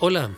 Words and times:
Hola, 0.00 0.30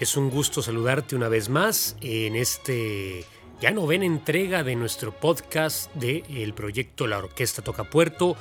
es 0.00 0.16
un 0.16 0.30
gusto 0.30 0.62
saludarte 0.62 1.14
una 1.14 1.28
vez 1.28 1.48
más 1.48 1.96
en 2.00 2.34
este 2.34 3.24
ya 3.60 3.70
novena 3.70 4.04
entrega 4.04 4.64
de 4.64 4.74
nuestro 4.74 5.12
podcast 5.12 5.94
del 5.94 6.54
proyecto 6.54 7.06
La 7.06 7.18
Orquesta 7.18 7.62
Toca 7.62 7.84
Puerto, 7.84 8.34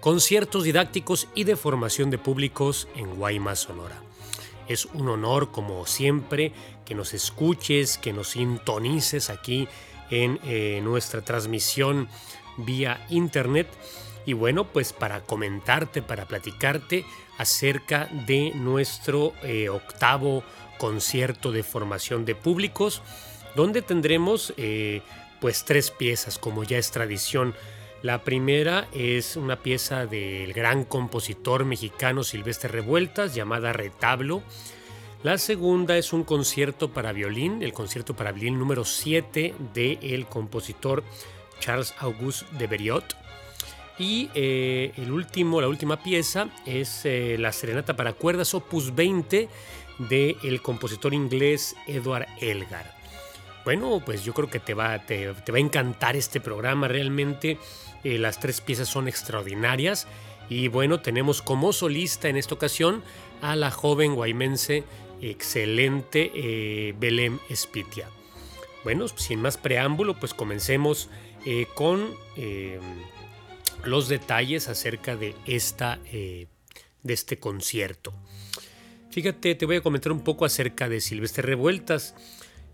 conciertos 0.00 0.64
didácticos 0.64 1.26
y 1.34 1.44
de 1.44 1.56
formación 1.56 2.10
de 2.10 2.18
públicos 2.18 2.86
en 2.94 3.16
Guaymas, 3.16 3.60
Sonora. 3.60 4.02
Es 4.68 4.84
un 4.84 5.08
honor, 5.08 5.50
como 5.50 5.86
siempre, 5.86 6.52
que 6.84 6.94
nos 6.94 7.14
escuches, 7.14 7.96
que 7.96 8.12
nos 8.12 8.28
sintonices 8.28 9.30
aquí 9.30 9.68
en 10.10 10.38
eh, 10.44 10.82
nuestra 10.84 11.22
transmisión 11.22 12.10
vía 12.58 13.06
internet. 13.08 13.68
Y 14.26 14.32
bueno, 14.32 14.64
pues 14.64 14.92
para 14.92 15.20
comentarte, 15.20 16.02
para 16.02 16.26
platicarte 16.26 17.04
acerca 17.38 18.08
de 18.26 18.52
nuestro 18.54 19.32
eh, 19.42 19.68
octavo 19.68 20.44
concierto 20.78 21.52
de 21.52 21.62
formación 21.62 22.24
de 22.24 22.34
públicos, 22.34 23.02
donde 23.54 23.82
tendremos 23.82 24.54
eh, 24.56 25.02
pues 25.40 25.64
tres 25.64 25.90
piezas, 25.90 26.38
como 26.38 26.64
ya 26.64 26.78
es 26.78 26.90
tradición. 26.90 27.54
La 28.02 28.22
primera 28.22 28.86
es 28.92 29.36
una 29.36 29.56
pieza 29.56 30.06
del 30.06 30.52
gran 30.52 30.84
compositor 30.84 31.64
mexicano 31.64 32.22
Silvestre 32.22 32.68
Revueltas 32.68 33.34
llamada 33.34 33.72
Retablo. 33.72 34.42
La 35.22 35.38
segunda 35.38 35.96
es 35.96 36.12
un 36.12 36.22
concierto 36.22 36.92
para 36.92 37.12
violín, 37.12 37.62
el 37.62 37.72
concierto 37.72 38.14
para 38.14 38.32
violín 38.32 38.58
número 38.58 38.84
7 38.84 39.54
del 39.72 40.26
compositor 40.26 41.02
Charles 41.60 41.94
Auguste 41.98 42.44
de 42.58 42.66
Beriot. 42.66 43.23
Y 43.98 44.28
eh, 44.34 44.92
el 44.96 45.12
último, 45.12 45.60
la 45.60 45.68
última 45.68 46.02
pieza 46.02 46.48
es 46.66 47.04
eh, 47.04 47.36
la 47.38 47.52
Serenata 47.52 47.94
para 47.94 48.12
cuerdas 48.12 48.52
opus 48.54 48.94
20 48.94 49.48
del 49.98 50.62
compositor 50.62 51.14
inglés 51.14 51.76
Edward 51.86 52.26
Elgar. 52.40 52.92
Bueno, 53.64 54.02
pues 54.04 54.24
yo 54.24 54.34
creo 54.34 54.50
que 54.50 54.58
te 54.58 54.74
va, 54.74 54.98
te, 55.06 55.30
va 55.30 55.56
a 55.56 55.58
encantar 55.58 56.16
este 56.16 56.40
programa. 56.40 56.88
Realmente 56.88 57.58
eh, 58.02 58.18
las 58.18 58.40
tres 58.40 58.60
piezas 58.60 58.88
son 58.88 59.06
extraordinarias. 59.06 60.08
Y 60.50 60.68
bueno, 60.68 61.00
tenemos 61.00 61.40
como 61.40 61.72
solista 61.72 62.28
en 62.28 62.36
esta 62.36 62.54
ocasión 62.54 63.02
a 63.40 63.56
la 63.56 63.70
joven 63.70 64.14
guaymense 64.14 64.84
excelente 65.22 66.32
eh, 66.34 66.94
Belém 66.98 67.38
Espitia. 67.48 68.08
Bueno, 68.82 69.08
sin 69.08 69.40
más 69.40 69.56
preámbulo, 69.56 70.18
pues 70.18 70.34
comencemos 70.34 71.08
con 71.74 72.14
los 73.86 74.08
detalles 74.08 74.68
acerca 74.68 75.16
de, 75.16 75.34
esta, 75.46 75.98
de 76.02 76.48
este 77.04 77.38
concierto. 77.38 78.12
Fíjate, 79.10 79.54
te 79.54 79.64
voy 79.64 79.76
a 79.76 79.80
comentar 79.80 80.10
un 80.10 80.24
poco 80.24 80.44
acerca 80.44 80.88
de 80.88 81.00
Silvestre 81.00 81.42
Revueltas. 81.42 82.16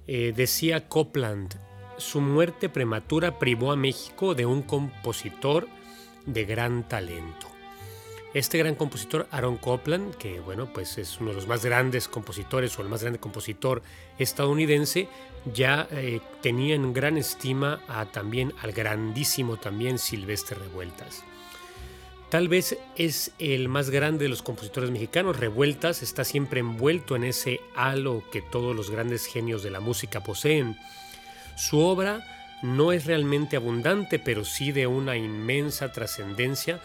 Eh, 0.07 0.33
decía 0.35 0.89
Copland, 0.89 1.55
su 1.99 2.23
muerte 2.23 2.71
prematura 2.71 3.39
privó 3.39 3.73
a 3.73 3.77
México 3.77 4.35
de 4.35 4.47
un 4.47 4.63
compositor 4.63 5.69
de 6.25 6.45
gran 6.47 6.89
talento. 6.89 7.60
Este 8.33 8.59
gran 8.59 8.77
compositor, 8.77 9.27
Aaron 9.33 9.57
Copland, 9.57 10.15
que 10.15 10.39
bueno, 10.39 10.73
pues 10.73 10.99
es 10.99 11.21
uno 11.21 11.31
de 11.31 11.37
los 11.37 11.49
más 11.49 11.65
grandes 11.65 12.07
compositores 12.07 12.79
o 12.79 12.83
el 12.83 12.89
más 12.89 13.03
grande 13.03 13.19
compositor 13.19 13.83
estadounidense, 14.19 15.09
ya 15.53 15.89
eh, 15.91 16.21
tenía 16.41 16.77
en 16.77 16.93
gran 16.93 17.19
estima 17.19 17.83
a, 17.89 18.07
también 18.07 18.53
al 18.63 18.71
grandísimo 18.71 19.57
también 19.57 19.99
Silvestre 19.99 20.57
Revueltas. 20.57 21.25
Tal 22.29 22.47
vez 22.47 22.79
es 22.95 23.33
el 23.41 23.69
más 23.69 23.91
grande 23.91 24.27
de 24.27 24.29
los 24.29 24.43
compositores 24.43 24.93
mexicanos. 24.93 25.37
Revueltas 25.37 26.01
está 26.01 26.23
siempre 26.23 26.61
envuelto 26.61 27.17
en 27.17 27.25
ese 27.25 27.61
halo 27.75 28.23
que 28.31 28.41
todos 28.41 28.77
los 28.77 28.91
grandes 28.91 29.27
genios 29.27 29.65
de 29.65 29.71
la 29.71 29.81
música 29.81 30.23
poseen. 30.23 30.79
Su 31.57 31.81
obra 31.81 32.25
no 32.63 32.93
es 32.93 33.07
realmente 33.07 33.57
abundante, 33.57 34.21
pero 34.21 34.45
sí 34.45 34.71
de 34.71 34.87
una 34.87 35.17
inmensa 35.17 35.91
trascendencia 35.91 36.81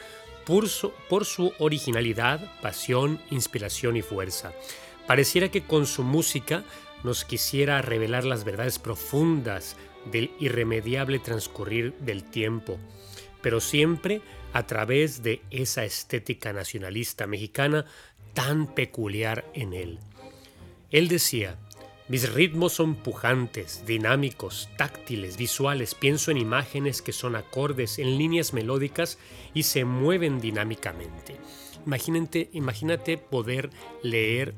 por 0.45 0.69
su, 0.69 0.91
por 1.09 1.25
su 1.25 1.53
originalidad, 1.59 2.51
pasión, 2.61 3.19
inspiración 3.31 3.97
y 3.97 4.01
fuerza. 4.01 4.53
Pareciera 5.07 5.49
que 5.49 5.63
con 5.63 5.85
su 5.85 6.03
música 6.03 6.63
nos 7.03 7.25
quisiera 7.25 7.81
revelar 7.81 8.25
las 8.25 8.43
verdades 8.43 8.79
profundas 8.79 9.75
del 10.11 10.31
irremediable 10.39 11.19
transcurrir 11.19 11.93
del 11.99 12.23
tiempo, 12.23 12.77
pero 13.41 13.59
siempre 13.59 14.21
a 14.53 14.65
través 14.65 15.21
de 15.21 15.41
esa 15.51 15.83
estética 15.83 16.53
nacionalista 16.53 17.27
mexicana 17.27 17.85
tan 18.33 18.73
peculiar 18.73 19.45
en 19.53 19.73
él. 19.73 19.99
Él 20.91 21.07
decía, 21.07 21.57
mis 22.07 22.31
ritmos 22.31 22.73
son 22.73 22.93
pujantes, 22.93 23.83
dinámicos, 23.87 24.69
táctiles, 24.77 25.37
visuales, 25.37 25.95
pienso 25.95 26.29
en 26.29 26.37
imágenes 26.37 27.01
que 27.01 27.11
son 27.11 27.35
acordes, 27.35 27.97
en 27.97 28.19
líneas 28.19 28.53
melódicas 28.53 29.17
y 29.55 29.63
se 29.63 29.85
mueven 29.85 30.39
dinámicamente. 30.39 31.35
Imagínate, 31.83 32.49
imagínate 32.53 33.17
poder 33.17 33.71
leer 34.03 34.53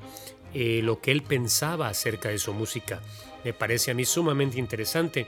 eh, 0.54 0.82
lo 0.84 1.00
que 1.00 1.12
él 1.12 1.24
pensaba 1.24 1.88
acerca 1.88 2.28
de 2.28 2.38
su 2.38 2.54
música. 2.54 3.02
Me 3.46 3.54
parece 3.54 3.92
a 3.92 3.94
mí 3.94 4.04
sumamente 4.04 4.60
interesante. 4.60 5.28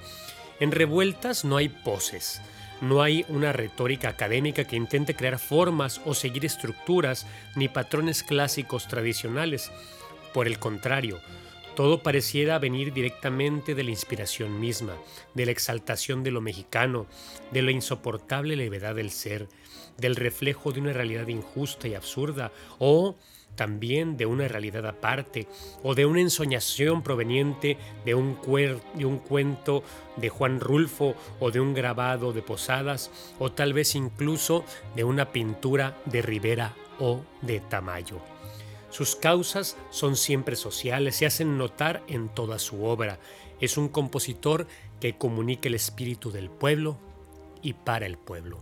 En 0.59 0.71
revueltas 0.71 1.45
no 1.45 1.55
hay 1.55 1.69
poses, 1.69 2.41
no 2.81 3.01
hay 3.01 3.25
una 3.29 3.53
retórica 3.53 4.09
académica 4.09 4.65
que 4.65 4.75
intente 4.75 5.15
crear 5.15 5.39
formas 5.39 6.01
o 6.05 6.13
seguir 6.13 6.45
estructuras 6.45 7.27
ni 7.55 7.69
patrones 7.69 8.23
clásicos 8.23 8.89
tradicionales. 8.89 9.71
Por 10.33 10.47
el 10.47 10.59
contrario, 10.59 11.19
todo 11.79 12.03
pareciera 12.03 12.59
venir 12.59 12.91
directamente 12.91 13.73
de 13.73 13.85
la 13.85 13.91
inspiración 13.91 14.59
misma, 14.59 14.97
de 15.33 15.45
la 15.45 15.53
exaltación 15.53 16.23
de 16.23 16.31
lo 16.31 16.41
mexicano, 16.41 17.05
de 17.53 17.61
la 17.61 17.71
insoportable 17.71 18.57
levedad 18.57 18.95
del 18.95 19.11
ser, 19.11 19.47
del 19.97 20.17
reflejo 20.17 20.73
de 20.73 20.81
una 20.81 20.91
realidad 20.91 21.29
injusta 21.29 21.87
y 21.87 21.95
absurda, 21.95 22.51
o 22.79 23.15
también 23.55 24.17
de 24.17 24.25
una 24.25 24.49
realidad 24.49 24.85
aparte 24.87 25.47
o 25.81 25.95
de 25.95 26.05
una 26.05 26.19
ensoñación 26.19 27.01
proveniente 27.01 27.77
de 28.03 28.13
un, 28.13 28.37
de 28.95 29.05
un 29.05 29.19
cuento 29.19 29.81
de 30.17 30.27
Juan 30.27 30.59
Rulfo 30.59 31.15
o 31.39 31.49
de 31.49 31.61
un 31.61 31.73
grabado 31.73 32.33
de 32.33 32.41
Posadas 32.41 33.09
o 33.39 33.53
tal 33.53 33.71
vez 33.71 33.95
incluso 33.95 34.65
de 34.97 35.05
una 35.05 35.31
pintura 35.31 35.97
de 36.03 36.23
Rivera 36.23 36.75
o 36.99 37.23
de 37.41 37.61
Tamayo. 37.61 38.19
Sus 38.89 39.15
causas 39.15 39.77
son 39.91 40.15
siempre 40.15 40.55
sociales, 40.55 41.15
se 41.15 41.25
hacen 41.25 41.57
notar 41.57 42.03
en 42.07 42.29
toda 42.29 42.59
su 42.59 42.85
obra. 42.85 43.19
Es 43.59 43.77
un 43.77 43.89
compositor 43.89 44.67
que 44.99 45.17
comunica 45.17 45.67
el 45.67 45.75
espíritu 45.75 46.31
del 46.31 46.49
pueblo 46.49 46.97
y 47.61 47.73
para 47.73 48.05
el 48.05 48.17
pueblo. 48.17 48.59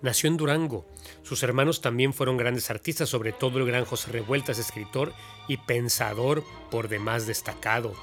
Nació 0.00 0.28
en 0.28 0.36
Durango. 0.36 0.86
Sus 1.22 1.42
hermanos 1.42 1.80
también 1.80 2.12
fueron 2.12 2.36
grandes 2.36 2.70
artistas, 2.70 3.08
sobre 3.08 3.32
todo 3.32 3.58
el 3.58 3.66
gran 3.66 3.84
José 3.84 4.12
Revueltas, 4.12 4.58
escritor 4.58 5.12
y 5.48 5.56
pensador 5.56 6.44
por 6.70 6.88
demás 6.88 7.26
destacado. 7.26 7.94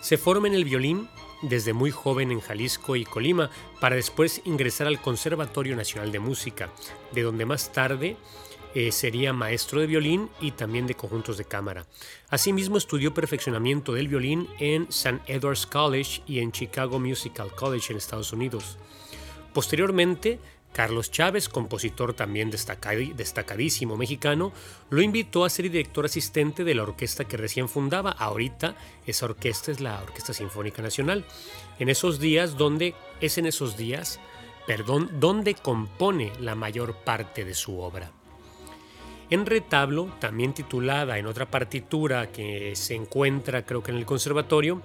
Se 0.00 0.16
forma 0.16 0.48
en 0.48 0.54
el 0.54 0.64
violín 0.64 1.08
desde 1.42 1.72
muy 1.72 1.90
joven 1.90 2.30
en 2.30 2.40
Jalisco 2.40 2.96
y 2.96 3.04
Colima, 3.04 3.50
para 3.80 3.96
después 3.96 4.42
ingresar 4.44 4.86
al 4.86 5.00
Conservatorio 5.00 5.76
Nacional 5.76 6.12
de 6.12 6.18
Música, 6.18 6.70
de 7.12 7.22
donde 7.22 7.46
más 7.46 7.72
tarde 7.72 8.16
eh, 8.74 8.92
sería 8.92 9.32
maestro 9.32 9.80
de 9.80 9.86
violín 9.86 10.30
y 10.40 10.52
también 10.52 10.86
de 10.86 10.94
conjuntos 10.94 11.36
de 11.38 11.44
cámara. 11.44 11.86
Asimismo 12.28 12.78
estudió 12.78 13.12
perfeccionamiento 13.12 13.92
del 13.92 14.08
violín 14.08 14.48
en 14.58 14.86
St. 14.88 15.20
Edward's 15.26 15.66
College 15.66 16.22
y 16.26 16.38
en 16.40 16.52
Chicago 16.52 16.98
Musical 16.98 17.54
College 17.54 17.92
en 17.92 17.98
Estados 17.98 18.32
Unidos. 18.32 18.78
Posteriormente 19.52 20.38
Carlos 20.72 21.10
Chávez, 21.10 21.48
compositor 21.48 22.14
también 22.14 22.50
destacadísimo 22.50 23.96
mexicano, 23.96 24.52
lo 24.88 25.02
invitó 25.02 25.44
a 25.44 25.50
ser 25.50 25.64
director 25.64 26.04
asistente 26.04 26.62
de 26.62 26.74
la 26.74 26.84
orquesta 26.84 27.24
que 27.24 27.36
recién 27.36 27.68
fundaba. 27.68 28.12
Ahorita 28.12 28.76
esa 29.04 29.26
orquesta 29.26 29.72
es 29.72 29.80
la 29.80 30.00
Orquesta 30.00 30.32
Sinfónica 30.32 30.80
Nacional. 30.80 31.24
En 31.80 31.88
esos 31.88 32.20
días, 32.20 32.56
donde 32.56 32.94
es 33.20 33.36
en 33.36 33.46
esos 33.46 33.76
días, 33.76 34.20
perdón, 34.66 35.10
donde 35.18 35.54
compone 35.54 36.32
la 36.38 36.54
mayor 36.54 36.94
parte 36.98 37.44
de 37.44 37.54
su 37.54 37.80
obra. 37.80 38.12
En 39.30 39.46
retablo, 39.46 40.12
también 40.18 40.52
titulada 40.52 41.16
en 41.16 41.26
otra 41.26 41.48
partitura 41.48 42.32
que 42.32 42.74
se 42.74 42.96
encuentra 42.96 43.64
creo 43.64 43.80
que 43.80 43.92
en 43.92 43.98
el 43.98 44.04
conservatorio, 44.04 44.82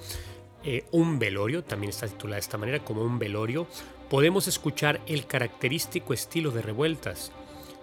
eh, 0.63 0.85
un 0.91 1.17
velorio, 1.17 1.63
también 1.63 1.89
está 1.89 2.07
titulada 2.07 2.35
de 2.35 2.41
esta 2.41 2.59
manera 2.59 2.83
como 2.83 3.01
un 3.01 3.17
velorio, 3.17 3.67
podemos 4.07 4.47
escuchar 4.47 5.01
el 5.07 5.25
característico 5.25 6.13
estilo 6.13 6.51
de 6.51 6.61
revueltas, 6.61 7.31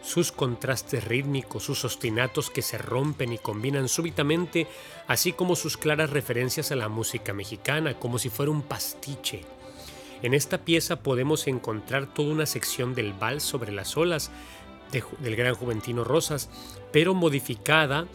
sus 0.03 0.31
contrastes 0.31 1.05
rítmicos, 1.05 1.65
sus 1.65 1.85
ostinatos 1.85 2.49
que 2.49 2.63
se 2.63 2.79
rompen 2.79 3.33
y 3.33 3.39
combinan 3.39 3.89
súbitamente, 3.89 4.69
así 5.09 5.33
como 5.33 5.57
sus 5.57 5.77
claras 5.77 6.11
referencias 6.11 6.71
a 6.71 6.77
la 6.77 6.89
música 6.89 7.33
mexicana, 7.33 7.99
como 7.99 8.19
si 8.19 8.29
fuera 8.29 8.53
un 8.53 8.63
pastiche. 8.63 9.43
En 10.23 10.35
esta 10.35 10.59
pieza 10.59 11.03
podemos 11.03 11.49
encontrar 11.49 12.07
toda 12.07 12.33
una 12.33 12.47
sección 12.47 12.95
del 12.95 13.13
vals 13.13 13.43
sobre 13.43 13.73
las 13.73 13.97
olas 13.97 14.31
del 14.93 15.37
gran 15.37 15.55
Juventino 15.55 16.05
Rosas, 16.05 16.51
pero 16.93 17.15
modificada 17.15 18.07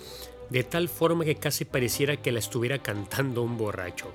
de 0.49 0.63
tal 0.63 0.87
forma 0.87 1.25
que 1.25 1.35
casi 1.35 1.65
pareciera 1.65 2.17
que 2.17 2.31
la 2.31 2.39
estuviera 2.39 2.79
cantando 2.79 3.41
un 3.41 3.57
borracho. 3.57 4.13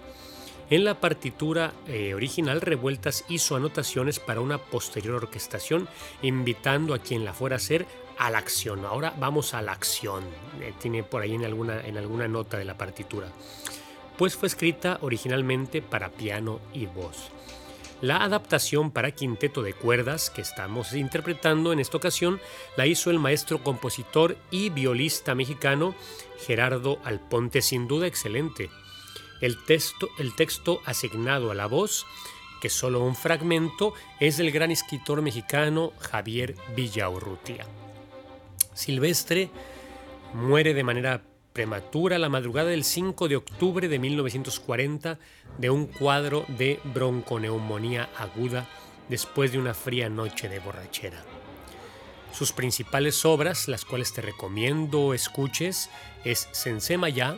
En 0.70 0.84
la 0.84 1.00
partitura 1.00 1.74
eh, 1.86 2.14
original, 2.14 2.62
Revueltas 2.62 3.26
hizo 3.28 3.56
anotaciones 3.56 4.18
para 4.18 4.40
una 4.40 4.56
posterior 4.56 5.16
orquestación, 5.16 5.86
invitando 6.22 6.94
a 6.94 6.98
quien 6.98 7.26
la 7.26 7.34
fuera 7.34 7.56
a 7.56 7.58
hacer 7.58 7.84
a 8.16 8.30
la 8.30 8.38
acción. 8.38 8.86
Ahora 8.86 9.12
vamos 9.18 9.52
a 9.52 9.60
la 9.60 9.72
acción. 9.72 10.24
Eh, 10.60 10.72
tiene 10.80 11.02
por 11.02 11.20
ahí 11.20 11.34
en 11.34 11.44
alguna, 11.44 11.86
en 11.86 11.98
alguna 11.98 12.26
nota 12.26 12.56
de 12.56 12.64
la 12.64 12.78
partitura. 12.78 13.28
Pues 14.16 14.36
fue 14.36 14.48
escrita 14.48 14.98
originalmente 15.02 15.82
para 15.82 16.10
piano 16.10 16.60
y 16.72 16.86
voz. 16.86 17.30
La 18.02 18.16
adaptación 18.16 18.90
para 18.90 19.12
quinteto 19.12 19.62
de 19.62 19.74
cuerdas 19.74 20.28
que 20.28 20.40
estamos 20.40 20.92
interpretando 20.92 21.72
en 21.72 21.78
esta 21.78 21.98
ocasión 21.98 22.40
la 22.76 22.88
hizo 22.88 23.12
el 23.12 23.20
maestro 23.20 23.62
compositor 23.62 24.36
y 24.50 24.70
violista 24.70 25.36
mexicano 25.36 25.94
Gerardo 26.44 26.98
Alponte, 27.04 27.62
sin 27.62 27.86
duda 27.86 28.08
excelente. 28.08 28.70
El 29.40 29.56
texto, 29.64 30.08
el 30.18 30.34
texto 30.34 30.80
asignado 30.84 31.52
a 31.52 31.54
la 31.54 31.66
voz, 31.66 32.04
que 32.60 32.70
solo 32.70 33.04
un 33.04 33.14
fragmento, 33.14 33.94
es 34.18 34.36
del 34.36 34.50
gran 34.50 34.72
escritor 34.72 35.22
mexicano 35.22 35.92
Javier 36.00 36.56
Villaurrutia. 36.74 37.66
Silvestre 38.74 39.48
muere 40.34 40.74
de 40.74 40.82
manera 40.82 41.22
prematura 41.52 42.18
la 42.18 42.28
madrugada 42.28 42.70
del 42.70 42.84
5 42.84 43.28
de 43.28 43.36
octubre 43.36 43.88
de 43.88 43.98
1940 43.98 45.18
de 45.58 45.70
un 45.70 45.86
cuadro 45.86 46.44
de 46.48 46.80
bronconeumonía 46.84 48.08
aguda 48.16 48.66
después 49.08 49.52
de 49.52 49.58
una 49.58 49.74
fría 49.74 50.08
noche 50.08 50.48
de 50.48 50.58
borrachera. 50.58 51.22
Sus 52.32 52.52
principales 52.52 53.24
obras, 53.26 53.68
las 53.68 53.84
cuales 53.84 54.14
te 54.14 54.22
recomiendo 54.22 55.12
escuches, 55.12 55.90
es 56.24 56.48
Sensemayá, 56.52 57.36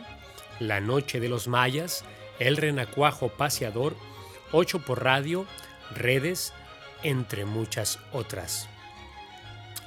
La 0.59 0.79
Noche 0.79 1.19
de 1.19 1.27
los 1.27 1.49
Mayas, 1.49 2.05
El 2.39 2.55
Renacuajo 2.55 3.27
Paseador, 3.27 3.95
Ocho 4.53 4.79
por 4.79 5.03
Radio, 5.03 5.45
Redes, 5.93 6.53
entre 7.03 7.43
muchas 7.43 7.99
otras. 8.13 8.69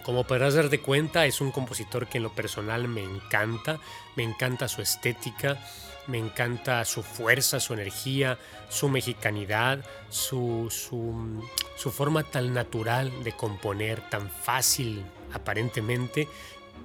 Como 0.09 0.25
podrás 0.25 0.55
darte 0.55 0.81
cuenta, 0.81 1.27
es 1.27 1.43
un 1.43 1.51
compositor 1.51 2.07
que 2.07 2.17
en 2.17 2.23
lo 2.23 2.33
personal 2.33 2.89
me 2.89 3.03
encanta, 3.03 3.79
me 4.17 4.23
encanta 4.23 4.67
su 4.67 4.81
estética, 4.81 5.59
me 6.07 6.17
encanta 6.17 6.83
su 6.87 7.03
fuerza, 7.03 7.61
su 7.61 7.75
energía, 7.75 8.39
su 8.71 8.89
mexicanidad, 8.89 9.85
su, 10.09 10.69
su, 10.71 11.91
forma 11.91 12.23
tan 12.23 12.55
natural 12.55 13.13
de 13.23 13.33
componer, 13.33 14.01
tan 14.09 14.31
fácil 14.31 15.05
aparentemente, 15.35 16.27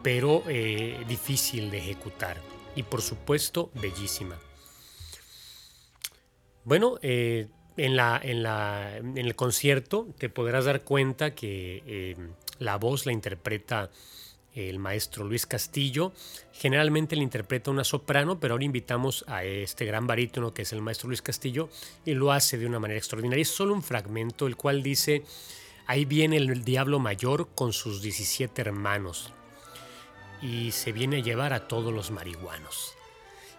pero 0.02 0.44
eh, 0.50 1.02
difícil 1.08 1.72
de 1.72 1.78
ejecutar. 1.78 2.36
Y 2.76 2.84
por 2.84 3.02
supuesto, 3.02 3.72
bellísima. 3.76 4.38
Bueno, 6.66 6.98
eh, 7.02 7.48
en, 7.78 7.96
la, 7.96 8.20
en, 8.22 8.44
la, 8.44 8.98
en, 8.98 9.18
el 9.18 9.34
concierto 9.38 10.10
te 10.18 10.28
podrás 10.28 10.66
dar 10.66 10.82
cuenta 10.82 11.34
que 11.34 11.84
eh, 11.88 12.18
la 12.64 12.78
voz 12.78 13.06
la 13.06 13.12
interpreta 13.12 13.92
el 14.54 14.80
maestro 14.80 15.26
Luis 15.26 15.46
Castillo. 15.46 16.14
Generalmente 16.52 17.16
le 17.16 17.24
interpreta 17.24 17.72
una 17.72 17.84
soprano, 17.84 18.40
pero 18.40 18.54
ahora 18.54 18.66
invitamos 18.66 19.26
a 19.28 19.44
este 19.44 19.86
gran 19.86 20.08
barítono 20.08 20.54
que 20.54 20.62
es 20.62 20.74
el 20.74 20.82
maestro 20.82 21.08
Luis 21.08 21.22
Castillo 21.22 21.70
y 22.06 22.14
lo 22.14 22.32
hace 22.32 22.58
de 22.58 22.66
una 22.66 22.80
manera 22.80 23.00
extraordinaria. 23.00 23.42
Es 23.42 23.50
solo 23.50 23.74
un 23.74 23.84
fragmento, 23.84 24.48
el 24.48 24.56
cual 24.56 24.84
dice, 24.84 25.24
ahí 25.88 26.06
viene 26.06 26.38
el 26.38 26.64
diablo 26.64 27.00
mayor 27.00 27.50
con 27.56 27.74
sus 27.74 28.02
17 28.02 28.62
hermanos 28.62 29.34
y 30.42 30.72
se 30.72 30.92
viene 30.92 31.18
a 31.18 31.24
llevar 31.24 31.54
a 31.54 31.68
todos 31.68 31.94
los 31.94 32.12
marihuanos. 32.12 32.96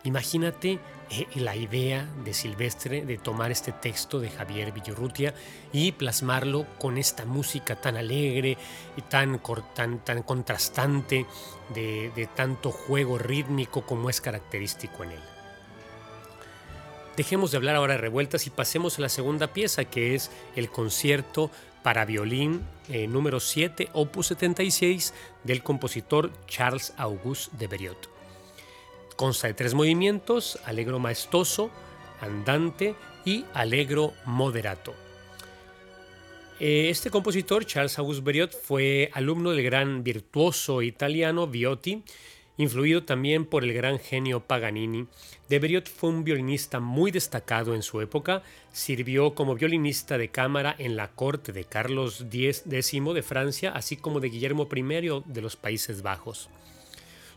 Imagínate 0.05 0.79
eh, 1.11 1.27
la 1.35 1.57
idea 1.57 2.07
de 2.25 2.35
Silvestre 2.35 3.07
de 3.07 3.17
tomar 3.17 3.51
este 3.51 3.73
texto 3.73 4.21
de 4.21 4.31
Javier 4.31 4.71
Villorrutia 4.71 5.35
y 5.73 5.93
plasmarlo 5.93 6.67
con 6.79 6.99
esta 6.99 7.25
música 7.25 7.77
tan 7.77 7.97
alegre 7.97 8.59
y 8.97 9.03
tan, 9.03 9.41
tan, 9.75 10.05
tan 10.05 10.23
contrastante 10.23 11.27
de, 11.75 12.13
de 12.15 12.27
tanto 12.27 12.71
juego 12.71 13.19
rítmico 13.19 13.87
como 13.87 14.11
es 14.11 14.21
característico 14.21 15.05
en 15.05 15.13
él. 15.13 15.21
Dejemos 17.17 17.51
de 17.51 17.57
hablar 17.57 17.77
ahora 17.77 17.95
de 17.95 18.01
revueltas 18.01 18.47
y 18.47 18.51
pasemos 18.51 18.99
a 18.99 19.03
la 19.03 19.09
segunda 19.09 19.53
pieza 19.53 19.85
que 19.85 20.15
es 20.15 20.31
el 20.55 20.69
concierto 20.69 21.51
para 21.83 22.05
violín 22.05 22.63
eh, 22.89 23.07
número 23.07 23.41
7, 23.41 23.89
opus 23.93 24.27
76 24.29 25.15
del 25.45 25.63
compositor 25.63 26.33
Charles 26.47 26.93
Auguste 26.97 27.57
de 27.57 27.69
Beriot. 27.69 28.14
Consta 29.17 29.47
de 29.47 29.55
tres 29.55 29.75
movimientos, 29.75 30.59
allegro 30.65 30.99
maestoso, 30.99 31.71
andante 32.21 32.97
y 33.25 33.45
allegro 33.55 34.13
moderato. 34.25 34.95
Eh, 36.59 36.89
este 36.91 37.11
compositor, 37.11 37.65
Charles 37.65 37.99
Auguste 37.99 38.25
Beriot, 38.25 38.53
fue 38.53 39.11
alumno 39.13 39.51
del 39.51 39.63
gran 39.63 40.03
virtuoso 40.03 40.83
italiano 40.83 41.47
Viotti, 41.47 42.03
influido 42.57 43.05
también 43.05 43.45
por 43.45 43.65
el 43.65 43.73
gran 43.73 43.99
genio 43.99 44.41
Paganini. 44.41 45.07
De 45.49 45.59
Beriot 45.59 45.89
fue 45.89 46.11
un 46.11 46.25
violinista 46.25 46.81
muy 46.81 47.11
destacado 47.11 47.75
en 47.75 47.83
su 47.83 48.01
época, 48.01 48.43
sirvió 48.73 49.35
como 49.35 49.55
violinista 49.55 50.19
de 50.19 50.29
cámara 50.29 50.75
en 50.79 50.97
la 50.97 51.13
corte 51.13 51.53
de 51.53 51.65
Carlos 51.65 52.25
X 52.31 52.63
de 52.67 53.23
Francia, 53.23 53.73
así 53.73 53.97
como 53.97 54.21
de 54.21 54.29
Guillermo 54.29 54.69
I 54.75 55.23
de 55.27 55.41
los 55.41 55.57
Países 55.57 56.03
Bajos. 56.03 56.49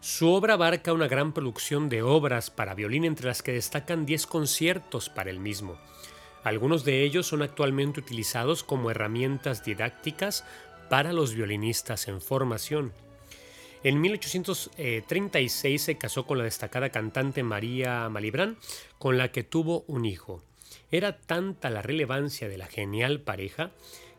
Su 0.07 0.31
obra 0.31 0.53
abarca 0.53 0.93
una 0.93 1.09
gran 1.09 1.33
producción 1.33 1.89
de 1.89 2.01
obras 2.01 2.49
para 2.49 2.73
violín 2.73 3.03
entre 3.03 3.27
las 3.27 3.41
que 3.41 3.51
destacan 3.51 4.05
10 4.05 4.25
conciertos 4.25 5.09
para 5.09 5.29
el 5.29 5.37
mismo. 5.37 5.77
Algunos 6.45 6.85
de 6.85 7.03
ellos 7.03 7.27
son 7.27 7.41
actualmente 7.41 7.99
utilizados 7.99 8.63
como 8.63 8.89
herramientas 8.89 9.65
didácticas 9.65 10.45
para 10.89 11.11
los 11.11 11.33
violinistas 11.35 12.07
en 12.07 12.21
formación. 12.21 12.93
En 13.83 13.99
1836 13.99 15.81
se 15.81 15.97
casó 15.97 16.25
con 16.25 16.37
la 16.37 16.45
destacada 16.45 16.89
cantante 16.89 17.43
María 17.43 18.07
Malibran, 18.07 18.55
con 18.99 19.17
la 19.17 19.33
que 19.33 19.43
tuvo 19.43 19.83
un 19.87 20.05
hijo. 20.05 20.41
Era 20.89 21.17
tanta 21.19 21.69
la 21.69 21.81
relevancia 21.81 22.47
de 22.47 22.57
la 22.57 22.67
genial 22.67 23.19
pareja 23.19 23.71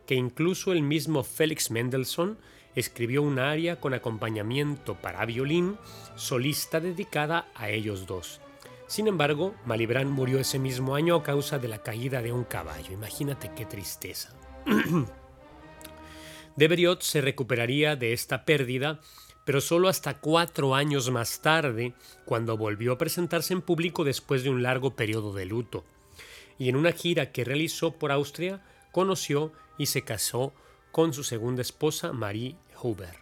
que 0.05 0.13
incluso 0.13 0.71
el 0.71 0.83
mismo 0.83 1.23
Félix 1.23 1.71
Mendelssohn 1.71 2.37
escribió 2.75 3.21
un 3.21 3.39
aria 3.39 3.79
con 3.79 3.93
acompañamiento 3.93 4.95
para 4.95 5.25
violín, 5.25 5.77
solista 6.15 6.79
dedicada 6.79 7.47
a 7.55 7.69
ellos 7.69 8.05
dos. 8.05 8.41
Sin 8.87 9.07
embargo, 9.07 9.53
Malibran 9.65 10.09
murió 10.09 10.39
ese 10.39 10.57
mismo 10.57 10.95
año 10.95 11.15
a 11.15 11.23
causa 11.23 11.59
de 11.59 11.67
la 11.67 11.83
caída 11.83 12.21
de 12.21 12.31
un 12.31 12.43
caballo. 12.43 12.91
Imagínate 12.91 13.51
qué 13.55 13.65
tristeza. 13.65 14.33
de 16.55 16.97
se 16.99 17.21
recuperaría 17.21 17.95
de 17.95 18.13
esta 18.13 18.45
pérdida, 18.45 18.99
pero 19.45 19.61
solo 19.61 19.89
hasta 19.89 20.15
cuatro 20.15 20.75
años 20.75 21.09
más 21.11 21.41
tarde, 21.41 21.93
cuando 22.25 22.57
volvió 22.57 22.93
a 22.93 22.97
presentarse 22.97 23.53
en 23.53 23.61
público 23.61 24.03
después 24.03 24.43
de 24.43 24.49
un 24.49 24.63
largo 24.63 24.95
periodo 24.95 25.33
de 25.33 25.45
luto. 25.45 25.85
Y 26.57 26.69
en 26.69 26.75
una 26.75 26.91
gira 26.91 27.31
que 27.31 27.45
realizó 27.45 27.93
por 27.93 28.11
Austria, 28.11 28.61
conoció 28.91 29.53
y 29.77 29.85
se 29.85 30.01
casó 30.01 30.53
con 30.99 31.13
su 31.13 31.23
segunda 31.23 31.61
esposa 31.61 32.11
Marie 32.11 32.57
Huber. 32.83 33.15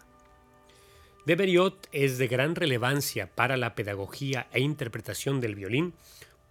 De 1.27 1.35
Beriot 1.35 1.87
es 1.91 2.17
de 2.17 2.27
gran 2.27 2.55
relevancia 2.55 3.29
para 3.35 3.55
la 3.55 3.75
pedagogía 3.75 4.47
e 4.51 4.61
interpretación 4.61 5.41
del 5.41 5.53
violín, 5.53 5.93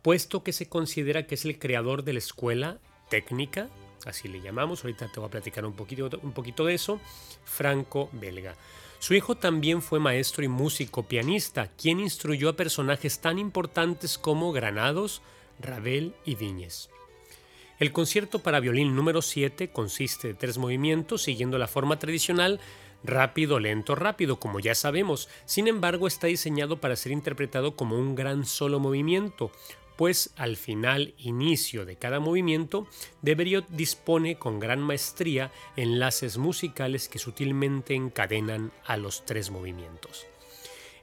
puesto 0.03 0.45
que 0.45 0.53
se 0.53 0.69
considera 0.69 1.27
que 1.27 1.35
es 1.35 1.45
el 1.45 1.59
creador 1.59 2.05
de 2.05 2.13
la 2.13 2.21
escuela 2.21 2.79
técnica, 3.11 3.69
así 4.05 4.29
le 4.29 4.41
llamamos, 4.41 4.85
ahorita 4.85 5.11
te 5.11 5.19
voy 5.19 5.27
a 5.27 5.33
platicar 5.33 5.67
un 5.67 5.73
poquito, 5.73 6.09
un 6.23 6.31
poquito 6.31 6.65
de 6.65 6.75
eso, 6.75 7.01
franco-belga. 7.45 8.55
Su 9.01 9.15
hijo 9.15 9.35
también 9.35 9.83
fue 9.83 9.99
maestro 9.99 10.45
y 10.45 10.49
músico 10.49 11.09
pianista, 11.09 11.73
quien 11.77 11.99
instruyó 11.99 12.51
a 12.51 12.57
personajes 12.57 13.19
tan 13.19 13.41
importantes 13.41 14.17
como 14.17 14.53
Granados, 14.53 15.23
Ravel 15.59 16.15
y 16.25 16.37
Viñes. 16.37 16.89
El 17.79 17.93
concierto 17.93 18.39
para 18.39 18.61
violín 18.61 18.97
número 18.97 19.21
7 19.21 19.69
consiste 19.69 20.29
de 20.29 20.35
tres 20.35 20.57
movimientos 20.57 21.23
siguiendo 21.23 21.59
la 21.59 21.69
forma 21.69 21.99
tradicional 21.99 22.59
rápido, 23.05 23.61
lento, 23.61 23.95
rápido, 23.95 24.41
como 24.41 24.61
ya 24.61 24.75
sabemos. 24.75 25.29
Sin 25.45 25.69
embargo, 25.69 26.07
está 26.07 26.27
diseñado 26.27 26.81
para 26.81 26.97
ser 26.97 27.13
interpretado 27.13 27.77
como 27.77 27.99
un 27.99 28.15
gran 28.15 28.47
solo 28.47 28.81
movimiento, 28.81 29.53
pues 29.97 30.33
al 30.37 30.57
final, 30.57 31.15
inicio 31.19 31.85
de 31.85 31.97
cada 31.97 32.21
movimiento, 32.21 32.87
Deberiot 33.23 33.69
dispone 33.69 34.39
con 34.39 34.59
gran 34.59 34.81
maestría 34.81 35.53
enlaces 35.77 36.39
musicales 36.39 37.09
que 37.09 37.19
sutilmente 37.19 37.95
encadenan 37.95 38.73
a 38.85 38.97
los 38.97 39.25
tres 39.25 39.51
movimientos. 39.51 40.27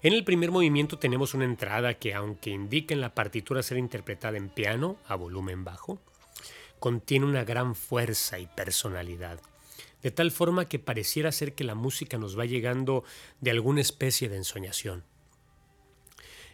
En 0.02 0.14
el 0.14 0.24
primer 0.24 0.52
movimiento 0.52 1.00
tenemos 1.00 1.34
una 1.34 1.46
entrada 1.46 1.94
que, 1.94 2.14
aunque 2.14 2.50
indica 2.50 2.94
en 2.94 3.02
la 3.02 3.16
partitura 3.16 3.64
ser 3.64 3.78
interpretada 3.78 4.38
en 4.38 4.50
piano 4.50 4.98
a 5.08 5.16
volumen 5.16 5.64
bajo, 5.64 6.00
contiene 6.84 7.26
una 7.26 7.46
gran 7.46 7.76
fuerza 7.76 8.40
y 8.40 8.46
personalidad, 8.46 9.40
de 10.02 10.12
tal 10.12 10.32
forma 10.32 10.68
que 10.68 10.80
pareciera 10.80 11.32
ser 11.32 11.56
que 11.56 11.64
la 11.64 11.76
música 11.76 12.18
nos 12.18 12.38
va 12.38 12.44
llegando 12.44 13.06
de 13.40 13.52
alguna 13.52 13.80
especie 13.80 14.28
de 14.28 14.36
ensoñación. 14.36 15.06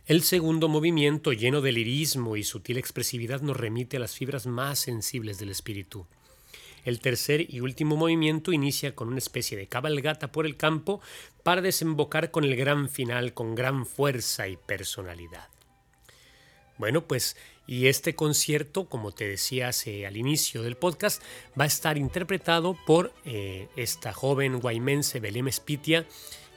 El 0.05 0.21
segundo 0.21 0.67
movimiento, 0.67 1.33
lleno 1.33 1.61
de 1.61 1.71
lirismo 1.71 2.37
y 2.37 2.43
sutil 2.43 2.77
expresividad, 2.77 3.41
nos 3.41 3.57
remite 3.57 3.97
a 3.97 4.01
las 4.01 4.13
fibras 4.13 4.45
más 4.45 4.77
sensibles 4.77 5.39
del 5.39 5.49
espíritu. 5.49 6.05
El 6.85 6.99
tercer 6.99 7.51
y 7.51 7.61
último 7.61 7.97
movimiento 7.97 8.51
inicia 8.51 8.93
con 8.93 9.07
una 9.07 9.17
especie 9.17 9.57
de 9.57 9.65
cabalgata 9.65 10.31
por 10.31 10.45
el 10.45 10.57
campo 10.57 11.01
para 11.41 11.63
desembocar 11.63 12.29
con 12.29 12.43
el 12.43 12.55
gran 12.55 12.87
final 12.87 13.33
con 13.33 13.55
gran 13.55 13.87
fuerza 13.87 14.47
y 14.47 14.57
personalidad. 14.57 15.49
Bueno, 16.79 17.03
pues 17.05 17.35
y 17.67 17.87
este 17.87 18.15
concierto, 18.15 18.85
como 18.85 19.11
te 19.11 19.27
decía 19.27 19.67
hace, 19.67 20.07
al 20.07 20.15
inicio 20.15 20.63
del 20.63 20.77
podcast, 20.77 21.21
va 21.59 21.65
a 21.65 21.67
estar 21.67 21.97
interpretado 21.97 22.75
por 22.87 23.13
eh, 23.25 23.67
esta 23.75 24.13
joven 24.13 24.61
guaymense 24.61 25.19
Belém 25.19 25.51
Spitia, 25.51 26.07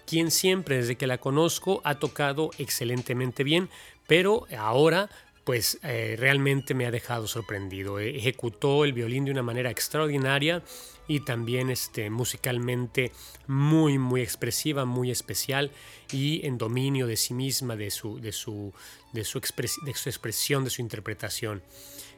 quien 0.06 0.30
siempre 0.30 0.76
desde 0.76 0.96
que 0.96 1.08
la 1.08 1.18
conozco 1.18 1.80
ha 1.84 1.98
tocado 1.98 2.50
excelentemente 2.56 3.42
bien, 3.42 3.68
pero 4.06 4.46
ahora 4.56 5.10
pues 5.44 5.78
eh, 5.82 6.16
realmente 6.18 6.74
me 6.74 6.86
ha 6.86 6.90
dejado 6.90 7.26
sorprendido. 7.26 7.98
E, 7.98 8.16
ejecutó 8.16 8.84
el 8.84 8.92
violín 8.92 9.24
de 9.24 9.32
una 9.32 9.42
manera 9.42 9.70
extraordinaria 9.70 10.62
y 11.08 11.20
también 11.20 11.70
este, 11.70 12.10
musicalmente 12.10 13.12
muy, 13.46 13.98
muy 13.98 14.22
expresiva, 14.22 14.84
muy 14.84 15.10
especial 15.10 15.72
y 16.12 16.46
en 16.46 16.58
dominio 16.58 17.06
de 17.06 17.16
sí 17.16 17.34
misma, 17.34 17.76
de 17.76 17.90
su, 17.90 18.20
de 18.20 18.32
su, 18.32 18.72
de 19.12 19.24
su, 19.24 19.38
expresión, 19.38 20.64
de 20.64 20.70
su 20.70 20.80
interpretación. 20.80 21.62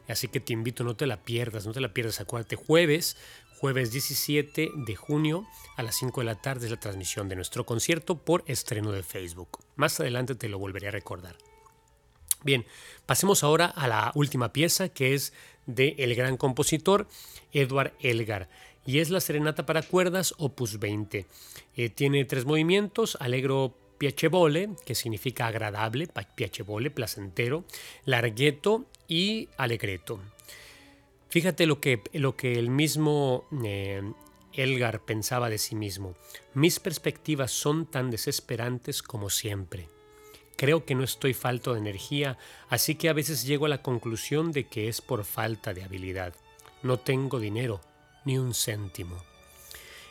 Así 0.06 0.28
que 0.28 0.40
te 0.40 0.52
invito, 0.52 0.84
no 0.84 0.96
te 0.96 1.06
la 1.06 1.22
pierdas, 1.22 1.66
no 1.66 1.72
te 1.72 1.80
la 1.80 1.94
pierdas. 1.94 2.20
Acuérdate, 2.20 2.56
jueves, 2.56 3.16
jueves 3.58 3.90
17 3.90 4.72
de 4.74 4.96
junio 4.96 5.46
a 5.76 5.82
las 5.82 5.96
5 5.96 6.20
de 6.20 6.26
la 6.26 6.34
tarde 6.34 6.66
es 6.66 6.70
la 6.70 6.78
transmisión 6.78 7.28
de 7.30 7.36
nuestro 7.36 7.64
concierto 7.64 8.16
por 8.18 8.44
estreno 8.46 8.92
de 8.92 9.02
Facebook. 9.02 9.60
Más 9.76 9.98
adelante 9.98 10.34
te 10.34 10.50
lo 10.50 10.58
volveré 10.58 10.88
a 10.88 10.90
recordar. 10.90 11.36
Bien, 12.44 12.66
pasemos 13.06 13.42
ahora 13.42 13.66
a 13.66 13.88
la 13.88 14.12
última 14.14 14.52
pieza 14.52 14.90
que 14.90 15.14
es 15.14 15.32
de 15.66 15.96
el 15.98 16.14
gran 16.14 16.36
compositor 16.36 17.08
Edward 17.52 17.94
Elgar 18.00 18.50
y 18.86 18.98
es 18.98 19.08
la 19.08 19.20
Serenata 19.20 19.64
para 19.64 19.80
cuerdas 19.82 20.34
opus 20.36 20.78
20. 20.78 21.26
Eh, 21.76 21.88
tiene 21.88 22.26
tres 22.26 22.44
movimientos, 22.44 23.16
Allegro 23.18 23.74
piacevole, 23.96 24.68
que 24.84 24.94
significa 24.94 25.46
agradable, 25.46 26.08
piacevole, 26.34 26.90
placentero, 26.90 27.64
larghetto 28.04 28.84
y 29.08 29.48
allegretto. 29.56 30.20
Fíjate 31.30 31.64
lo 31.64 31.80
que, 31.80 32.02
lo 32.12 32.36
que 32.36 32.58
el 32.58 32.68
mismo 32.68 33.46
eh, 33.64 34.02
Elgar 34.52 35.00
pensaba 35.00 35.48
de 35.48 35.58
sí 35.58 35.74
mismo. 35.74 36.14
Mis 36.52 36.78
perspectivas 36.78 37.50
son 37.50 37.86
tan 37.86 38.10
desesperantes 38.10 39.02
como 39.02 39.30
siempre. 39.30 39.88
Creo 40.56 40.84
que 40.84 40.94
no 40.94 41.04
estoy 41.04 41.34
falto 41.34 41.72
de 41.72 41.80
energía, 41.80 42.38
así 42.68 42.94
que 42.94 43.08
a 43.08 43.12
veces 43.12 43.44
llego 43.44 43.66
a 43.66 43.68
la 43.68 43.82
conclusión 43.82 44.52
de 44.52 44.64
que 44.64 44.88
es 44.88 45.00
por 45.00 45.24
falta 45.24 45.74
de 45.74 45.82
habilidad. 45.82 46.34
No 46.82 46.98
tengo 46.98 47.40
dinero, 47.40 47.80
ni 48.24 48.38
un 48.38 48.54
céntimo. 48.54 49.16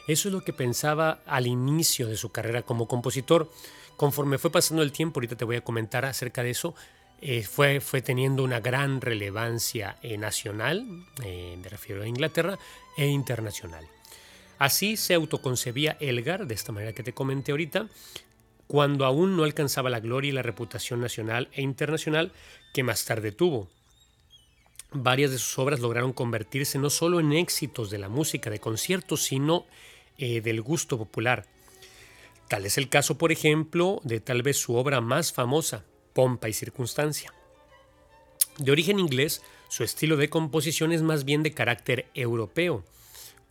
Eso 0.08 0.28
es 0.28 0.34
lo 0.34 0.44
que 0.44 0.52
pensaba 0.52 1.22
al 1.26 1.48
inicio 1.48 2.08
de 2.08 2.18
su 2.18 2.32
carrera 2.32 2.64
como 2.64 2.88
compositor. 2.88 3.50
Conforme 3.96 4.38
fue 4.38 4.52
pasando 4.52 4.84
el 4.84 4.92
tiempo, 4.92 5.20
ahorita 5.20 5.38
te 5.38 5.46
voy 5.46 5.56
a 5.56 5.64
comentar 5.64 6.04
acerca 6.06 6.44
de 6.44 6.50
eso, 6.50 6.76
eh, 7.22 7.44
fue, 7.44 7.80
fue, 7.80 8.02
teniendo 8.02 8.44
una 8.44 8.60
gran 8.60 9.00
relevancia 9.00 9.96
eh, 10.02 10.18
nacional, 10.18 10.86
eh, 11.24 11.58
me 11.62 11.70
refiero 11.70 12.04
a 12.04 12.08
Inglaterra, 12.08 12.60
e 12.98 13.08
internacional. 13.08 13.88
Así 14.60 14.98
se 14.98 15.14
autoconcebía 15.14 15.96
Elgar, 16.02 16.48
de 16.48 16.54
esta 16.54 16.74
manera 16.74 16.92
que 16.92 17.02
te 17.02 17.14
comenté 17.14 17.52
ahorita, 17.52 17.88
cuando 18.74 19.06
aún 19.06 19.38
no 19.38 19.44
alcanzaba 19.44 19.92
la 19.92 20.00
gloria 20.00 20.30
y 20.30 20.32
la 20.32 20.42
reputación 20.42 21.00
nacional 21.00 21.48
e 21.52 21.62
internacional 21.62 22.32
que 22.74 22.82
más 22.82 23.06
tarde 23.06 23.32
tuvo. 23.32 23.70
Varias 24.92 25.30
de 25.30 25.38
sus 25.38 25.60
obras 25.60 25.80
lograron 25.80 26.12
convertirse 26.12 26.80
no 26.80 26.90
solo 26.90 27.20
en 27.20 27.34
éxitos 27.34 27.92
de 27.92 28.00
la 28.00 28.10
música 28.10 28.50
de 28.50 28.58
conciertos, 28.58 29.26
sino 29.26 29.68
eh, 30.18 30.42
del 30.42 30.64
gusto 30.64 30.98
popular. 30.98 31.46
Tal 32.48 32.66
es 32.66 32.80
el 32.80 32.90
caso, 32.90 33.16
por 33.16 33.32
ejemplo, 33.32 34.02
de 34.04 34.20
tal 34.20 34.42
vez 34.42 34.58
su 34.58 34.74
obra 34.74 35.02
más 35.02 35.34
famosa, 35.34 35.86
Pompa 36.14 36.50
y 36.50 36.54
Circunstancia. 36.54 37.32
De 38.58 38.72
origen 38.72 38.98
inglés, 38.98 39.44
su 39.70 39.84
estilo 39.84 40.18
de 40.18 40.32
composición 40.32 40.92
es 40.92 41.04
más 41.04 41.26
bien 41.26 41.44
de 41.44 41.54
carácter 41.54 42.08
europeo, 42.16 42.84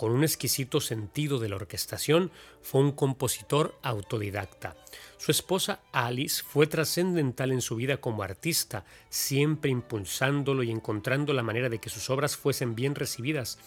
con 0.03 0.11
un 0.11 0.25
exquisito 0.25 0.81
sentido 0.81 1.39
de 1.39 1.49
la 1.49 1.55
orquestación, 1.55 2.33
fue 2.61 2.81
un 2.81 2.91
compositor 2.91 3.79
autodidacta. 3.83 4.75
Su 5.23 5.31
esposa 5.31 5.79
Alice 5.93 6.43
fue 6.43 6.67
trascendental 6.67 7.53
en 7.53 7.61
su 7.61 7.77
vida 7.77 7.99
como 7.99 8.25
artista, 8.25 8.85
siempre 9.09 9.71
impulsándolo 9.71 10.65
y 10.65 10.73
encontrando 10.73 11.33
la 11.33 11.45
manera 11.45 11.69
de 11.69 11.79
que 11.79 11.91
sus 11.91 12.11
obras 12.11 12.37
fuesen 12.37 12.75
bien 12.75 12.97
recibidas. 12.97 13.61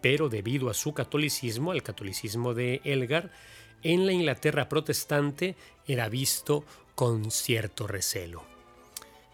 Pero 0.00 0.30
debido 0.30 0.70
a 0.70 0.74
su 0.74 0.94
catolicismo, 0.94 1.72
al 1.72 1.82
catolicismo 1.82 2.54
de 2.54 2.80
Elgar, 2.82 3.30
en 3.82 4.06
la 4.06 4.12
Inglaterra 4.12 4.70
protestante 4.70 5.54
era 5.86 6.08
visto 6.08 6.64
con 6.94 7.30
cierto 7.30 7.86
recelo. 7.86 8.44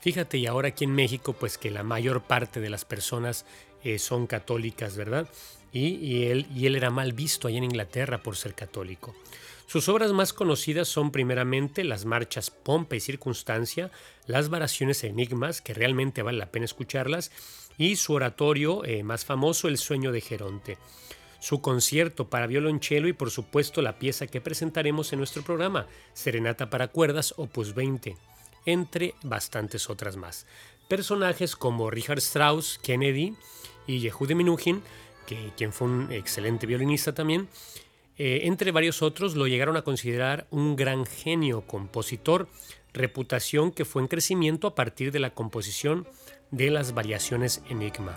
Fíjate, 0.00 0.38
y 0.38 0.49
ahora 0.49 0.66
aquí 0.66 0.83
en 0.83 0.97
México, 0.97 1.33
pues 1.33 1.59
que 1.59 1.71
la 1.71 1.85
mayor 1.85 2.25
parte 2.25 2.59
de 2.61 2.71
las 2.71 2.85
personas 2.85 3.47
eh, 3.85 4.00
son 4.00 4.26
católicas, 4.26 4.97
¿verdad? 4.97 5.28
y, 5.73 6.25
él, 6.25 6.49
y 6.52 6.66
él 6.66 6.75
era 6.75 6.90
mal 6.90 7.12
visto 7.12 7.47
allá 7.47 7.59
en 7.59 7.64
Inglaterra 7.64 8.21
por 8.21 8.35
ser 8.35 8.54
católico. 8.54 9.14
Sus 9.66 9.88
obras 9.88 10.12
más 10.12 10.33
conocidas 10.33 10.88
son 10.88 11.11
primeramente 11.11 11.85
las 11.85 12.04
marchas 12.04 12.50
Pompa 12.50 12.97
y 12.97 13.00
Circunstancia, 13.00 13.90
las 14.26 14.49
variaciones 14.49 15.02
Enigmas, 15.04 15.61
que 15.61 15.75
realmente 15.75 16.23
vale 16.23 16.38
la 16.38 16.50
pena 16.50 16.66
escucharlas, 16.66 17.31
y 17.78 17.97
su 17.97 18.12
oratorio 18.12 18.85
eh, 18.85 19.02
más 19.02 19.25
famoso, 19.25 19.69
El 19.69 19.78
sueño 19.78 20.12
de 20.12 20.21
Geronte. 20.21 20.78
Su 21.40 21.61
concierto 21.61 22.28
para 22.28 22.47
violonchelo 22.47 23.09
y 23.09 23.12
por 23.12 23.31
supuesto 23.31 23.83
la 23.83 23.99
pieza 23.99 24.26
que 24.26 24.40
presentaremos 24.40 25.12
en 25.12 25.19
nuestro 25.19 25.42
programa, 25.42 25.87
Serenata 26.12 26.71
para 26.71 26.88
cuerdas, 26.88 27.35
opus 27.37 27.75
20, 27.75 28.16
entre 28.66 29.14
bastantes 29.23 29.90
otras 29.90 30.16
más. 30.16 30.47
Personajes 30.87 31.57
como 31.57 31.90
Richard 31.90 32.19
Strauss, 32.19 32.78
Kennedy 32.83 33.35
y 33.87 34.00
Yehude 34.00 34.35
Minujín 34.35 34.83
quien 35.57 35.73
fue 35.73 35.88
un 35.88 36.12
excelente 36.12 36.66
violinista 36.66 37.14
también, 37.14 37.49
eh, 38.25 38.47
entre 38.47 38.71
varios 38.71 39.02
otros 39.02 39.35
lo 39.35 39.49
llegaron 39.49 39.76
a 39.76 39.83
considerar 39.83 40.47
un 40.52 40.76
gran 40.76 41.07
genio 41.07 41.62
compositor, 41.62 42.47
reputación 42.93 43.73
que 43.73 43.85
fue 43.85 44.00
en 44.00 44.07
crecimiento 44.07 44.69
a 44.69 44.76
partir 44.76 45.11
de 45.11 45.19
la 45.19 45.31
composición 45.31 46.07
de 46.52 46.71
las 46.71 46.95
variaciones 46.95 47.62
Enigma. 47.69 48.17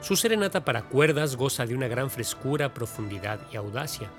Su 0.00 0.16
serenata 0.16 0.64
para 0.64 0.84
cuerdas 0.88 1.36
goza 1.36 1.66
de 1.66 1.74
una 1.74 1.88
gran 1.88 2.08
frescura, 2.08 2.72
profundidad 2.72 3.38
y 3.52 3.58
audacia. 3.58 4.10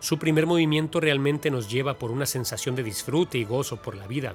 Su 0.00 0.18
primer 0.18 0.46
movimiento 0.46 0.98
realmente 0.98 1.48
nos 1.48 1.70
lleva 1.70 1.96
por 1.96 2.10
una 2.10 2.26
sensación 2.26 2.74
de 2.74 2.82
disfrute 2.82 3.38
y 3.38 3.44
gozo 3.44 3.80
por 3.80 3.94
la 3.94 4.08
vida, 4.08 4.34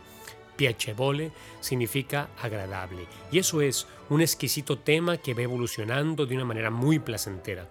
Piacevole 0.56 1.34
significa 1.60 2.30
agradable 2.42 3.06
y 3.34 3.40
eso 3.40 3.60
es 3.60 3.86
un 4.10 4.22
exquisito 4.22 4.80
tema 4.80 5.18
que 5.18 5.34
va 5.34 5.42
evolucionando 5.42 6.26
de 6.26 6.36
una 6.36 6.46
manera 6.46 6.70
muy 6.70 7.00
placentera. 7.00 7.68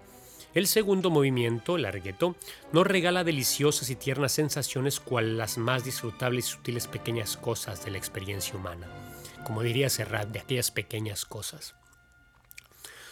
El 0.52 0.66
segundo 0.66 1.10
movimiento, 1.10 1.78
largueto, 1.78 2.34
nos 2.72 2.84
regala 2.84 3.22
deliciosas 3.22 3.88
y 3.88 3.94
tiernas 3.94 4.32
sensaciones 4.32 4.98
cual 4.98 5.38
las 5.38 5.58
más 5.58 5.84
disfrutables 5.84 6.48
y 6.48 6.50
sutiles 6.50 6.88
pequeñas 6.88 7.36
cosas 7.36 7.84
de 7.84 7.92
la 7.92 7.98
experiencia 7.98 8.56
humana. 8.56 8.88
Como 9.44 9.62
diría 9.62 9.88
Serrat, 9.88 10.28
de 10.30 10.40
aquellas 10.40 10.72
pequeñas 10.72 11.24
cosas. 11.24 11.76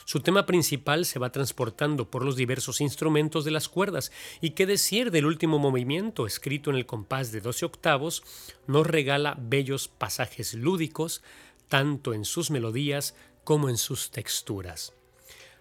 Su 0.05 0.19
tema 0.19 0.47
principal 0.47 1.05
se 1.05 1.21
va 1.21 1.31
transportando 1.31 2.11
por 2.11 2.25
los 2.25 2.35
diversos 2.35 2.81
instrumentos 2.81 3.45
de 3.45 3.53
las 3.53 3.69
cuerdas 3.69 4.11
y 4.41 4.51
qué 4.51 4.67
decir 4.67 5.13
del 5.13 5.27
último 5.27 5.61
movimiento 5.61 6.27
escrito 6.27 6.71
en 6.71 6.77
el 6.77 6.87
compás 6.87 7.31
de 7.31 7.41
12 7.41 7.67
octavos 7.67 8.25
nos 8.67 8.87
regala 8.87 9.37
bellos 9.39 9.87
pasajes 9.87 10.55
lúdicos 10.55 11.23
tanto 11.69 12.15
en 12.15 12.25
sus 12.25 12.51
melodías 12.51 13.15
como 13.45 13.69
en 13.69 13.77
sus 13.77 14.11
texturas. 14.11 14.95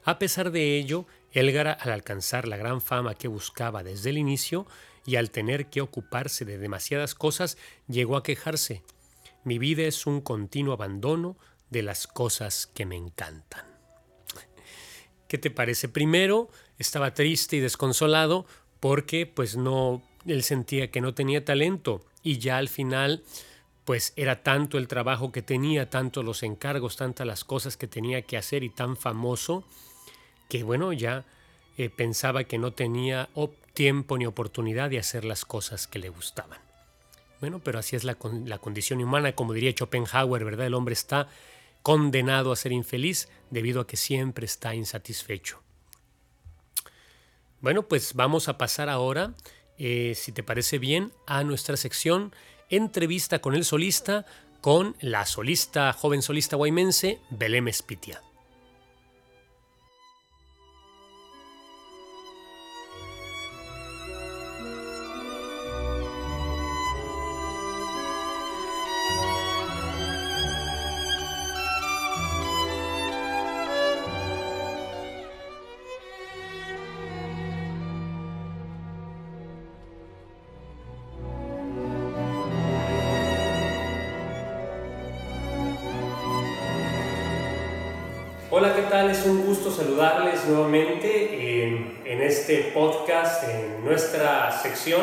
A 0.06 0.20
pesar 0.20 0.52
de 0.52 0.78
ello, 0.78 1.06
Elgar 1.38 1.78
al 1.80 1.92
alcanzar 1.92 2.48
la 2.48 2.58
gran 2.58 2.82
fama 2.82 3.14
que 3.14 3.28
buscaba 3.28 3.84
desde 3.84 4.10
el 4.10 4.18
inicio 4.18 4.66
y 5.06 5.18
al 5.18 5.30
tener 5.30 5.68
que 5.68 5.82
ocuparse 5.82 6.46
de 6.46 6.58
demasiadas 6.58 7.14
cosas, 7.14 7.60
llegó 7.88 8.18
a 8.18 8.24
quejarse. 8.24 8.82
Mi 9.44 9.60
vida 9.60 9.84
es 9.84 10.08
un 10.08 10.20
continuo 10.22 10.74
abandono 10.74 11.38
de 11.70 11.84
las 11.84 12.08
cosas 12.08 12.66
que 12.66 12.88
me 12.88 12.96
encantan. 12.96 13.68
¿Qué 15.28 15.38
te 15.38 15.52
parece? 15.52 15.90
Primero 15.90 16.50
estaba 16.80 17.14
triste 17.14 17.58
y 17.58 17.60
desconsolado 17.60 18.48
porque 18.80 19.28
pues 19.28 19.56
no, 19.56 20.02
él 20.26 20.42
sentía 20.42 20.90
que 20.90 21.02
no 21.02 21.14
tenía 21.14 21.46
talento 21.46 22.04
y 22.24 22.40
ya 22.40 22.58
al 22.58 22.68
final 22.68 23.24
pues 23.86 24.12
era 24.16 24.42
tanto 24.42 24.80
el 24.80 24.88
trabajo 24.88 25.32
que 25.32 25.44
tenía, 25.44 25.88
tanto 25.88 26.24
los 26.24 26.42
encargos, 26.42 26.98
tantas 26.98 27.28
las 27.28 27.44
cosas 27.44 27.78
que 27.78 27.86
tenía 27.86 28.24
que 28.24 28.38
hacer 28.38 28.64
y 28.64 28.72
tan 28.72 28.98
famoso 28.98 29.64
que 30.50 30.64
bueno, 30.64 30.94
ya 30.94 31.26
eh, 31.78 31.90
pensaba 31.90 32.44
que 32.46 32.58
no 32.58 32.72
tenía 32.72 33.30
tiempo 33.74 34.18
ni 34.18 34.26
oportunidad 34.26 34.90
de 34.90 35.00
hacer 35.00 35.24
las 35.24 35.46
cosas 35.46 35.88
que 35.88 36.00
le 36.00 36.10
gustaban. 36.10 36.60
Bueno, 37.40 37.60
pero 37.60 37.78
así 37.80 37.96
es 37.96 38.04
la, 38.04 38.18
la 38.46 38.58
condición 38.58 39.02
humana, 39.02 39.34
como 39.34 39.54
diría 39.54 39.72
Schopenhauer, 39.72 40.44
¿verdad? 40.44 40.68
El 40.68 40.74
hombre 40.74 40.94
está 40.94 41.28
condenado 41.84 42.52
a 42.52 42.56
ser 42.56 42.72
infeliz 42.72 43.30
debido 43.52 43.82
a 43.82 43.88
que 43.88 43.96
siempre 43.96 44.46
está 44.46 44.74
insatisfecho. 44.74 45.62
Bueno, 47.62 47.88
pues 47.88 48.14
vamos 48.14 48.50
a 48.50 48.58
pasar 48.58 48.90
ahora, 48.90 49.34
eh, 49.78 50.14
si 50.16 50.32
te 50.32 50.44
parece 50.44 50.80
bien, 50.80 51.12
a 51.26 51.44
nuestra 51.44 51.78
sección 51.78 52.34
entrevista 52.70 53.40
con 53.40 53.56
el 53.56 53.64
solista, 53.64 54.26
con 54.62 54.96
la 55.00 55.26
solista, 55.26 55.94
joven 55.94 56.22
solista 56.22 56.56
guaymense, 56.56 57.20
Belém 57.30 57.68
Espitia. 57.68 58.22
Nuevamente 90.48 91.64
en, 91.64 92.22
este 92.22 92.72
podcast, 92.74 93.44
en 93.44 93.86
nuestra 93.86 94.52
sección 94.52 95.02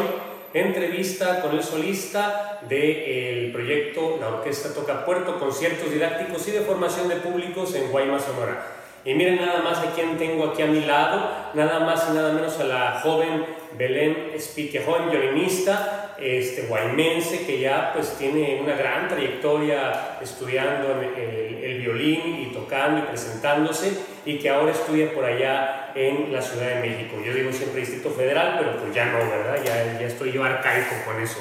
entrevista 0.52 1.40
con 1.40 1.56
el 1.56 1.62
solista 1.62 2.60
del 2.68 3.50
proyecto 3.52 4.18
La 4.20 4.28
Orquesta 4.28 4.72
Toca 4.72 5.04
Puerto, 5.04 5.38
conciertos 5.38 5.90
didácticos 5.90 6.46
y 6.48 6.52
de 6.52 6.60
formación 6.60 7.08
de 7.08 7.16
públicos 7.16 7.74
en 7.74 7.90
Guaymas, 7.90 8.24
Sonora. 8.24 8.83
Y 9.04 9.14
miren 9.14 9.36
nada 9.36 9.60
más 9.60 9.78
a 9.78 9.92
quien 9.92 10.16
tengo 10.16 10.46
aquí 10.46 10.62
a 10.62 10.66
mi 10.66 10.80
lado, 10.80 11.30
nada 11.52 11.80
más 11.80 12.08
y 12.10 12.14
nada 12.14 12.32
menos 12.32 12.58
a 12.58 12.64
la 12.64 13.00
joven 13.02 13.44
Belén 13.76 14.32
Spique, 14.38 14.82
joven 14.82 15.10
violinista, 15.10 16.14
este, 16.18 16.62
guaymense 16.62 17.44
que 17.44 17.60
ya 17.60 17.92
pues 17.92 18.16
tiene 18.16 18.60
una 18.62 18.74
gran 18.74 19.08
trayectoria 19.08 20.18
estudiando 20.22 21.00
el, 21.00 21.62
el, 21.62 21.80
violín 21.80 22.40
y 22.40 22.54
tocando 22.54 23.00
y 23.00 23.02
presentándose 23.02 23.92
y 24.24 24.38
que 24.38 24.48
ahora 24.48 24.72
estudia 24.72 25.12
por 25.12 25.24
allá 25.24 25.92
en 25.94 26.32
la 26.32 26.40
Ciudad 26.40 26.68
de 26.68 26.88
México. 26.88 27.16
Yo 27.22 27.34
digo 27.34 27.52
siempre 27.52 27.80
Distrito 27.80 28.10
Federal, 28.10 28.56
pero 28.58 28.78
pues 28.78 28.94
ya 28.94 29.06
no, 29.06 29.18
¿verdad? 29.18 29.58
Ya, 29.62 29.98
ya 30.00 30.06
estoy 30.06 30.32
yo 30.32 30.42
arcaico 30.44 30.94
con 31.04 31.20
eso. 31.20 31.40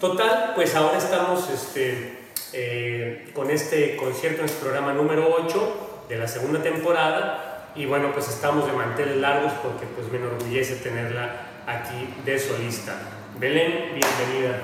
Total, 0.00 0.52
pues 0.54 0.76
ahora 0.76 0.98
estamos 0.98 1.50
este, 1.50 2.18
eh, 2.52 3.30
con 3.34 3.50
este 3.50 3.96
concierto 3.96 4.40
en 4.40 4.46
este 4.46 4.60
programa 4.60 4.92
número 4.92 5.34
8 5.44 5.91
de 6.12 6.18
la 6.18 6.28
segunda 6.28 6.62
temporada 6.62 7.70
y 7.74 7.86
bueno, 7.86 8.12
pues 8.12 8.28
estamos 8.28 8.66
de 8.66 8.72
manteles 8.74 9.16
largos 9.16 9.50
porque 9.62 9.86
pues 9.96 10.12
me 10.12 10.18
enorgullece 10.18 10.76
tenerla 10.76 11.36
aquí 11.66 12.06
de 12.26 12.38
solista. 12.38 12.92
Belén, 13.38 13.94
bienvenida. 13.94 14.58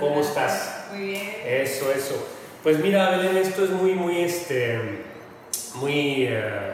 ¿Cómo 0.00 0.22
estás? 0.22 0.86
Muy 0.90 1.08
bien. 1.08 1.34
Eso, 1.44 1.92
eso. 1.92 2.26
Pues 2.62 2.78
mira, 2.78 3.10
Belén, 3.10 3.36
esto 3.36 3.64
es 3.64 3.70
muy, 3.70 3.92
muy, 3.92 4.22
este, 4.22 4.80
muy 5.74 6.28
eh, 6.30 6.72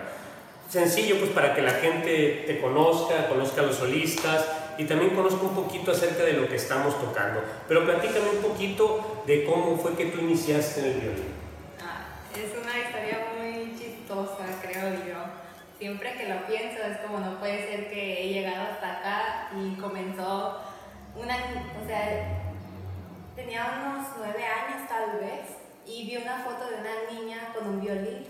sencillo, 0.69 1.19
pues 1.19 1.33
para 1.33 1.53
que 1.53 1.63
la 1.63 1.73
gente 1.73 2.45
te 2.47 2.61
conozca, 2.61 3.27
conozca 3.29 3.63
a 3.63 3.65
los 3.65 3.75
solistas 3.75 4.47
y 4.79 4.85
también 4.85 5.17
conozca 5.17 5.43
un 5.43 5.57
poquito 5.57 5.91
acerca 5.91 6.23
de 6.23 6.35
lo 6.35 6.47
que 6.47 6.55
estamos 6.55 6.95
tocando. 7.01 7.43
Pero 7.67 7.85
platícame 7.85 8.31
un 8.37 8.49
poquito 8.49 9.25
de 9.27 9.45
cómo 9.45 9.77
fue 9.79 9.95
que 9.95 10.07
tú 10.07 10.21
iniciaste 10.21 10.79
en 10.79 10.87
el 10.87 11.01
violín. 11.01 11.43
Siempre 15.83 16.15
que 16.15 16.29
lo 16.29 16.47
pienso 16.47 16.79
es 16.81 16.99
como 16.99 17.19
no 17.19 17.41
puede 17.41 17.67
ser 17.67 17.91
que 17.91 18.23
he 18.23 18.33
llegado 18.33 18.71
hasta 18.71 19.01
acá 19.01 19.49
y 19.53 19.75
comenzó 19.81 20.61
una, 21.17 21.35
o 21.35 21.85
sea, 21.85 22.39
tenía 23.35 23.83
unos 23.83 24.07
nueve 24.17 24.45
años 24.47 24.89
tal 24.89 25.19
vez 25.19 25.59
y 25.85 26.07
vi 26.07 26.19
una 26.19 26.39
foto 26.39 26.71
de 26.71 26.77
una 26.77 27.11
niña 27.11 27.53
con 27.53 27.67
un 27.67 27.81
violín 27.81 28.23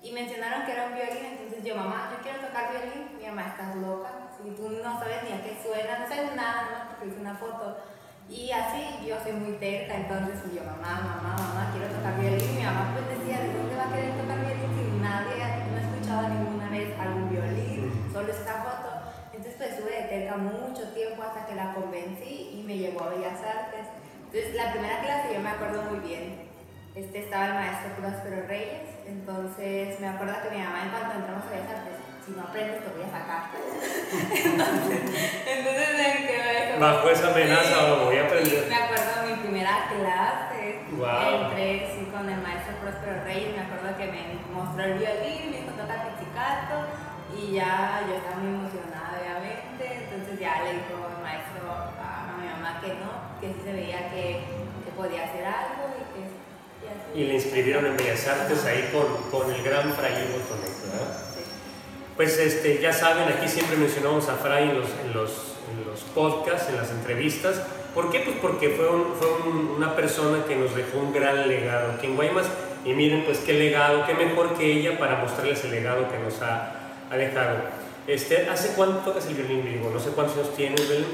y 0.00 0.12
mencionaron 0.12 0.64
que 0.64 0.72
era 0.72 0.86
un 0.86 0.94
violín, 0.94 1.26
entonces 1.26 1.62
yo, 1.62 1.76
mamá, 1.76 2.08
yo 2.10 2.22
quiero 2.22 2.40
tocar 2.40 2.72
violín, 2.72 3.18
mi 3.18 3.26
mamá, 3.26 3.48
estás 3.48 3.76
loca, 3.76 4.08
si 4.40 4.48
tú 4.56 4.70
no 4.70 4.98
sabes 4.98 5.24
ni 5.24 5.32
a 5.36 5.42
qué 5.44 5.60
suena, 5.60 5.98
no 5.98 6.08
sabes 6.08 6.34
nada, 6.34 6.62
¿no? 6.72 6.88
porque 6.88 7.08
hice 7.08 7.20
una 7.20 7.34
foto. 7.34 7.84
Y 8.30 8.50
así 8.50 9.04
yo 9.06 9.20
soy 9.22 9.32
muy 9.32 9.58
terca, 9.58 9.94
entonces 9.94 10.40
yo, 10.56 10.64
mamá, 10.64 11.04
mamá, 11.04 11.36
mamá, 11.36 11.68
quiero 11.70 11.92
tocar 11.92 12.18
violín. 12.18 12.56
Mi 12.56 12.64
mamá 12.64 12.96
pues 12.96 13.20
decía, 13.20 13.44
¿de 13.44 13.52
dónde 13.52 13.76
va 13.76 13.84
a 13.84 13.92
querer 13.92 14.16
tocar 14.16 14.40
violín 14.40 14.72
si 14.72 15.00
nadie, 15.04 15.68
no 15.68 15.76
he 15.76 15.84
escuchado 15.84 16.28
ninguna 16.32 16.63
vez 16.74 16.98
algún 16.98 17.30
violín, 17.30 18.10
solo 18.12 18.30
esta 18.32 18.54
foto? 18.66 18.90
Entonces 19.32 19.54
pues 19.56 19.70
estuve 19.70 19.90
de 19.94 20.08
terca 20.08 20.36
mucho 20.36 20.82
tiempo 20.94 21.22
hasta 21.22 21.46
que 21.46 21.54
la 21.54 21.74
convencí 21.74 22.58
y 22.58 22.64
me 22.66 22.76
llevó 22.78 23.04
a 23.04 23.10
Bellas 23.10 23.38
Artes. 23.42 23.86
Entonces 24.26 24.54
la 24.54 24.72
primera 24.72 25.00
clase 25.00 25.34
yo 25.34 25.40
me 25.40 25.50
acuerdo 25.50 25.82
muy 25.90 26.00
bien. 26.00 26.50
Este 26.94 27.18
estaba 27.26 27.46
el 27.46 27.54
maestro 27.54 27.90
Próspero 27.98 28.46
Reyes, 28.46 28.86
entonces 29.06 29.98
me 29.98 30.06
acuerdo 30.08 30.34
que 30.42 30.54
mi 30.56 30.62
mamá 30.62 30.82
en 30.84 30.90
cuanto 30.90 31.18
entramos 31.18 31.42
a 31.46 31.50
Bellas 31.50 31.70
Artes, 31.74 31.98
si 32.24 32.30
no 32.32 32.42
aprendes 32.42 32.84
te 32.84 32.90
voy 32.94 33.02
a 33.02 33.10
sacar. 33.10 33.42
entonces, 33.50 35.00
entonces 35.58 35.88
me 35.98 36.26
quedé 36.26 36.78
Bajo 36.78 37.08
esa 37.10 37.30
amenaza 37.30 37.74
sí, 37.74 38.04
voy 38.04 38.16
a 38.18 38.24
aprender. 38.26 38.66
me 38.68 38.74
acuerdo 38.74 39.10
de 39.22 39.26
mi 39.26 39.42
primera 39.42 39.74
clase, 39.90 40.62
wow. 40.94 41.50
entré 41.50 41.90
sí, 41.94 42.06
con 42.14 42.28
el 42.30 42.40
maestro 42.40 42.74
Próspero 42.82 43.24
Reyes, 43.24 43.56
me 43.56 43.62
acuerdo 43.62 43.96
que 43.98 44.06
me 44.06 44.22
mostró 44.54 44.84
el 44.84 44.94
violín, 44.94 45.50
me 45.50 45.56
dijo 45.58 45.73
y 47.36 47.52
ya 47.54 48.04
yo 48.08 48.14
estaba 48.16 48.36
muy 48.36 48.54
emocionada 48.54 49.18
obviamente, 49.18 50.04
entonces 50.04 50.38
ya 50.38 50.62
le 50.62 50.74
dijo 50.74 50.94
el 50.94 51.22
maestro 51.22 51.70
a, 51.70 52.36
mi 52.38 52.46
mamá 52.46 52.80
que 52.80 52.94
no, 52.98 53.40
que 53.40 53.48
sí 53.48 53.60
se 53.64 53.72
veía 53.72 54.10
que, 54.10 54.44
que 54.84 54.90
podía 54.96 55.24
hacer 55.24 55.44
algo 55.44 55.94
y 55.98 56.04
que... 56.14 57.18
Y, 57.18 57.22
y 57.22 57.26
le 57.26 57.34
inscribieron 57.34 57.86
en 57.86 57.96
Bellas 57.96 58.26
Artes 58.26 58.64
ahí 58.64 58.90
con, 58.92 59.30
con 59.30 59.52
el 59.52 59.62
gran 59.62 59.92
Fray 59.94 60.12
Tonet, 60.12 60.92
¿verdad? 60.92 61.16
Sí. 61.34 61.40
Pues 62.16 62.38
este, 62.38 62.80
ya 62.80 62.92
saben, 62.92 63.28
aquí 63.28 63.48
siempre 63.48 63.76
mencionamos 63.76 64.28
a 64.28 64.34
Fray 64.36 64.70
en 64.70 64.80
los, 64.80 64.90
en 65.04 65.12
los, 65.14 65.56
en 65.70 65.86
los 65.86 66.00
podcasts, 66.14 66.68
en 66.68 66.76
las 66.76 66.90
entrevistas. 66.90 67.62
¿Por 67.94 68.10
qué? 68.10 68.20
Pues 68.20 68.36
porque 68.42 68.70
fue, 68.70 68.88
un, 68.88 69.14
fue 69.14 69.28
un, 69.48 69.68
una 69.76 69.96
persona 69.96 70.44
que 70.44 70.56
nos 70.56 70.74
dejó 70.74 70.98
un 70.98 71.12
gran 71.12 71.48
legado 71.48 71.92
aquí 71.92 72.06
en 72.06 72.16
Guaymas. 72.16 72.46
Y 72.84 72.92
miren, 72.92 73.24
pues 73.24 73.38
qué 73.38 73.54
legado, 73.54 74.04
qué 74.06 74.14
mejor 74.14 74.54
que 74.54 74.72
ella 74.72 74.98
para 74.98 75.16
mostrarles 75.16 75.64
el 75.64 75.70
legado 75.70 76.08
que 76.10 76.18
nos 76.18 76.40
ha 76.42 76.84
ha 77.10 77.16
dejado. 77.16 77.56
Este, 78.06 78.48
¿Hace 78.48 78.74
cuánto 78.74 78.98
tocas 78.98 79.26
el 79.26 79.34
violín, 79.34 79.64
Diego? 79.64 79.90
No 79.90 80.00
sé 80.00 80.10
cuántos 80.10 80.36
años 80.36 80.54
tienes, 80.54 80.88
Belén. 80.88 81.06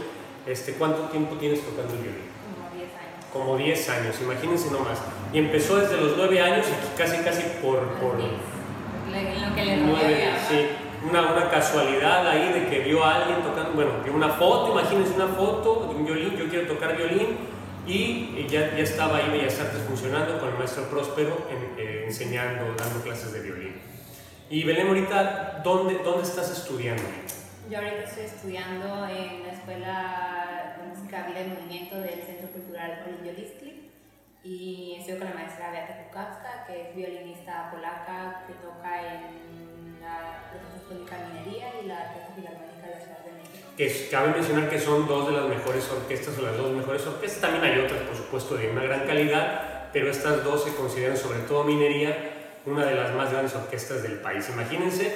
Este, 0.47 0.73
¿Cuánto 0.75 1.03
tiempo 1.03 1.37
tienes 1.37 1.61
tocando 1.61 1.95
el 1.95 2.01
violín? 2.01 2.31
Como 2.53 2.75
10 2.75 2.91
años. 2.97 3.27
Como 3.33 3.57
10 3.57 3.89
años, 3.91 4.21
imagínense 4.21 4.71
nomás. 4.71 4.99
Y 5.33 5.39
empezó 5.39 5.77
desde 5.77 5.97
los 5.97 6.17
9 6.17 6.41
años 6.41 6.67
y 6.67 6.99
casi, 6.99 7.19
casi 7.19 7.43
por... 7.63 7.87
por 8.01 8.19
lo 8.19 9.55
que 9.55 9.65
le 9.65 9.77
9, 9.77 10.31
sí, 10.49 10.67
una, 11.09 11.33
una 11.33 11.51
casualidad 11.51 12.29
ahí 12.29 12.53
de 12.53 12.69
que 12.69 12.81
vio 12.81 13.05
a 13.05 13.17
alguien 13.17 13.43
tocando, 13.43 13.73
bueno, 13.73 13.91
vio 14.05 14.15
una 14.15 14.29
foto, 14.29 14.73
imagínense 14.73 15.15
una 15.15 15.27
foto 15.27 15.89
de 15.89 15.97
un 15.97 16.05
violín, 16.05 16.37
yo 16.37 16.49
quiero 16.49 16.69
tocar 16.69 16.97
violín, 16.97 17.37
y 17.93 18.47
ya, 18.49 18.77
ya 18.77 18.83
estaba 18.83 19.19
ahí 19.19 19.31
Bellas 19.31 19.59
Artes 19.59 19.83
funcionando 19.83 20.39
con 20.39 20.51
el 20.51 20.59
maestro 20.59 20.85
Próspero 20.89 21.47
en, 21.51 21.79
eh, 21.79 22.05
enseñando, 22.07 22.75
dando 22.75 23.03
clases 23.03 23.33
de 23.33 23.41
violín. 23.41 23.81
Y 24.49 24.65
Belén, 24.65 24.89
ahorita, 24.89 25.61
¿dónde, 25.65 25.99
¿dónde 26.05 26.23
estás 26.23 26.51
estudiando? 26.51 27.03
Yo 27.69 27.79
ahorita 27.79 28.03
estoy 28.03 28.25
estudiando 28.25 29.07
en 29.09 29.43
la 29.45 29.53
Escuela 29.53 30.77
de 30.79 30.89
Música, 30.89 31.27
Vida 31.29 31.43
y 31.43 31.49
Movimiento 31.49 32.01
del 32.01 32.23
Centro 32.23 32.51
Cultural 32.51 33.05
Olinio 33.07 33.33
Listli 33.33 33.91
y 34.43 34.97
estoy 34.99 35.19
con 35.19 35.29
la 35.29 35.35
maestra 35.35 35.71
Beata 35.71 36.05
Kukowska, 36.05 36.65
que 36.67 36.91
es 36.91 36.97
violinista 36.97 37.71
polaca 37.71 38.45
que 38.47 38.55
toca 38.55 39.15
en 39.15 40.01
la 40.01 40.51
Orquesta 40.55 41.29
Minería 41.29 41.69
y 41.83 41.87
la 41.87 42.09
Orquesta 42.09 42.35
Filarmónica 42.35 42.70
Que 43.81 44.09
cabe 44.11 44.33
mencionar 44.33 44.69
que 44.69 44.79
son 44.79 45.09
dos 45.09 45.29
de 45.29 45.33
las 45.33 45.49
mejores 45.49 45.89
orquestas 45.89 46.37
o 46.37 46.43
las 46.43 46.55
dos 46.55 46.71
mejores 46.71 47.07
orquestas. 47.07 47.41
También 47.41 47.65
hay 47.65 47.81
otras, 47.81 48.03
por 48.03 48.15
supuesto, 48.15 48.55
de 48.55 48.69
una 48.69 48.83
gran 48.83 49.07
calidad, 49.07 49.89
pero 49.91 50.11
estas 50.11 50.45
dos 50.45 50.65
se 50.65 50.75
consideran 50.75 51.17
sobre 51.17 51.39
todo 51.49 51.65
minería 51.65 52.59
una 52.67 52.85
de 52.85 52.95
las 52.95 53.15
más 53.15 53.33
grandes 53.33 53.55
orquestas 53.55 54.03
del 54.03 54.19
país. 54.19 54.51
Imagínense, 54.51 55.15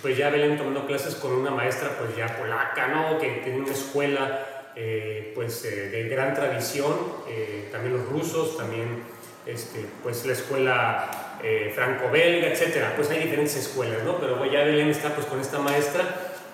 pues 0.00 0.16
ya 0.16 0.30
Belén 0.30 0.56
tomando 0.56 0.86
clases 0.86 1.16
con 1.16 1.32
una 1.32 1.50
maestra 1.50 1.98
pues 1.98 2.14
ya 2.14 2.38
polaca, 2.38 2.86
¿no? 2.86 3.18
Que 3.18 3.40
tiene 3.42 3.58
una 3.58 3.72
escuela 3.72 4.70
eh, 4.76 5.32
pues 5.34 5.64
eh, 5.64 5.88
de 5.88 6.08
gran 6.08 6.34
tradición, 6.34 6.94
eh, 7.28 7.68
también 7.72 7.96
los 7.96 8.08
rusos, 8.08 8.56
también 8.56 9.02
este, 9.44 9.86
pues 10.04 10.24
la 10.24 10.34
escuela 10.34 11.38
eh, 11.42 11.72
franco-belga, 11.74 12.46
etcétera. 12.46 12.92
Pues 12.94 13.10
hay 13.10 13.24
diferentes 13.24 13.56
escuelas, 13.56 14.04
¿no? 14.04 14.20
Pero 14.20 14.44
ya 14.44 14.62
Belén 14.62 14.90
está 14.90 15.16
pues 15.16 15.26
con 15.26 15.40
esta 15.40 15.58
maestra. 15.58 16.04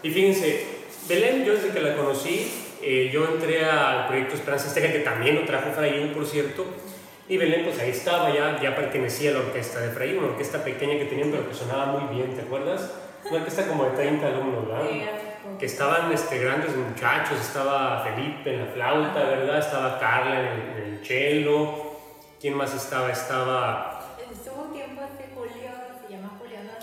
Y 0.02 0.10
fíjense, 0.10 0.79
Belén, 1.10 1.44
yo 1.44 1.54
desde 1.54 1.70
que 1.70 1.80
la 1.80 1.96
conocí, 1.96 2.48
eh, 2.80 3.10
yo 3.12 3.24
entré 3.26 3.64
al 3.64 4.06
proyecto 4.06 4.36
Esperanza 4.36 4.68
Azteca, 4.68 4.92
que 4.92 5.00
también 5.00 5.34
lo 5.34 5.44
trajo 5.44 5.72
Frayún, 5.72 6.10
por 6.10 6.24
cierto, 6.24 6.64
y 7.28 7.36
Belén, 7.36 7.64
pues 7.64 7.80
ahí 7.80 7.90
estaba, 7.90 8.32
ya, 8.32 8.60
ya 8.62 8.76
pertenecía 8.76 9.30
a 9.30 9.34
la 9.34 9.40
orquesta 9.40 9.80
de 9.80 9.88
Frayún, 9.88 10.18
una 10.18 10.28
orquesta 10.28 10.62
pequeña 10.62 10.96
que 10.98 11.06
tenían, 11.06 11.32
pero 11.32 11.48
que 11.48 11.54
sonaba 11.54 11.86
muy 11.86 12.14
bien, 12.14 12.32
¿te 12.36 12.42
acuerdas? 12.42 12.92
Una 13.28 13.40
orquesta 13.40 13.66
como 13.66 13.86
de 13.86 13.90
30 13.90 14.24
alumnos, 14.24 14.68
¿verdad? 14.68 14.84
que 15.58 15.66
estaban 15.66 16.12
este, 16.12 16.38
grandes 16.38 16.76
muchachos, 16.76 17.40
estaba 17.40 18.04
Felipe 18.04 18.54
en 18.54 18.66
la 18.66 18.72
flauta, 18.72 19.24
¿verdad? 19.24 19.58
Estaba 19.58 19.98
Carla 19.98 20.40
en 20.40 20.46
el, 20.46 20.60
en 20.78 20.94
el 20.94 21.04
cello, 21.04 21.74
¿quién 22.40 22.54
más 22.54 22.72
estaba? 22.72 23.10
Estaba... 23.10 23.99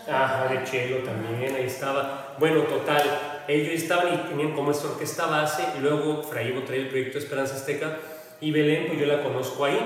Ajá, 0.10 0.48
de 0.48 0.66
cello 0.66 0.98
también, 1.00 1.56
ahí 1.56 1.66
estaba. 1.66 2.36
Bueno, 2.40 2.62
total, 2.62 3.44
ellos 3.48 3.74
estaban 3.74 4.14
y 4.14 4.18
tenían 4.30 4.54
como 4.54 4.72
esta 4.72 4.88
orquesta 4.88 5.26
base, 5.26 5.64
y 5.78 5.82
luego 5.82 6.24
Fray 6.24 6.50
Ivo 6.50 6.62
trae 6.62 6.80
el 6.80 6.88
proyecto 6.88 7.18
Esperanza 7.18 7.56
Azteca, 7.56 7.98
y 8.40 8.52
Belén, 8.52 8.86
pues 8.88 9.00
yo 9.00 9.06
la 9.06 9.22
conozco 9.22 9.66
ahí, 9.66 9.80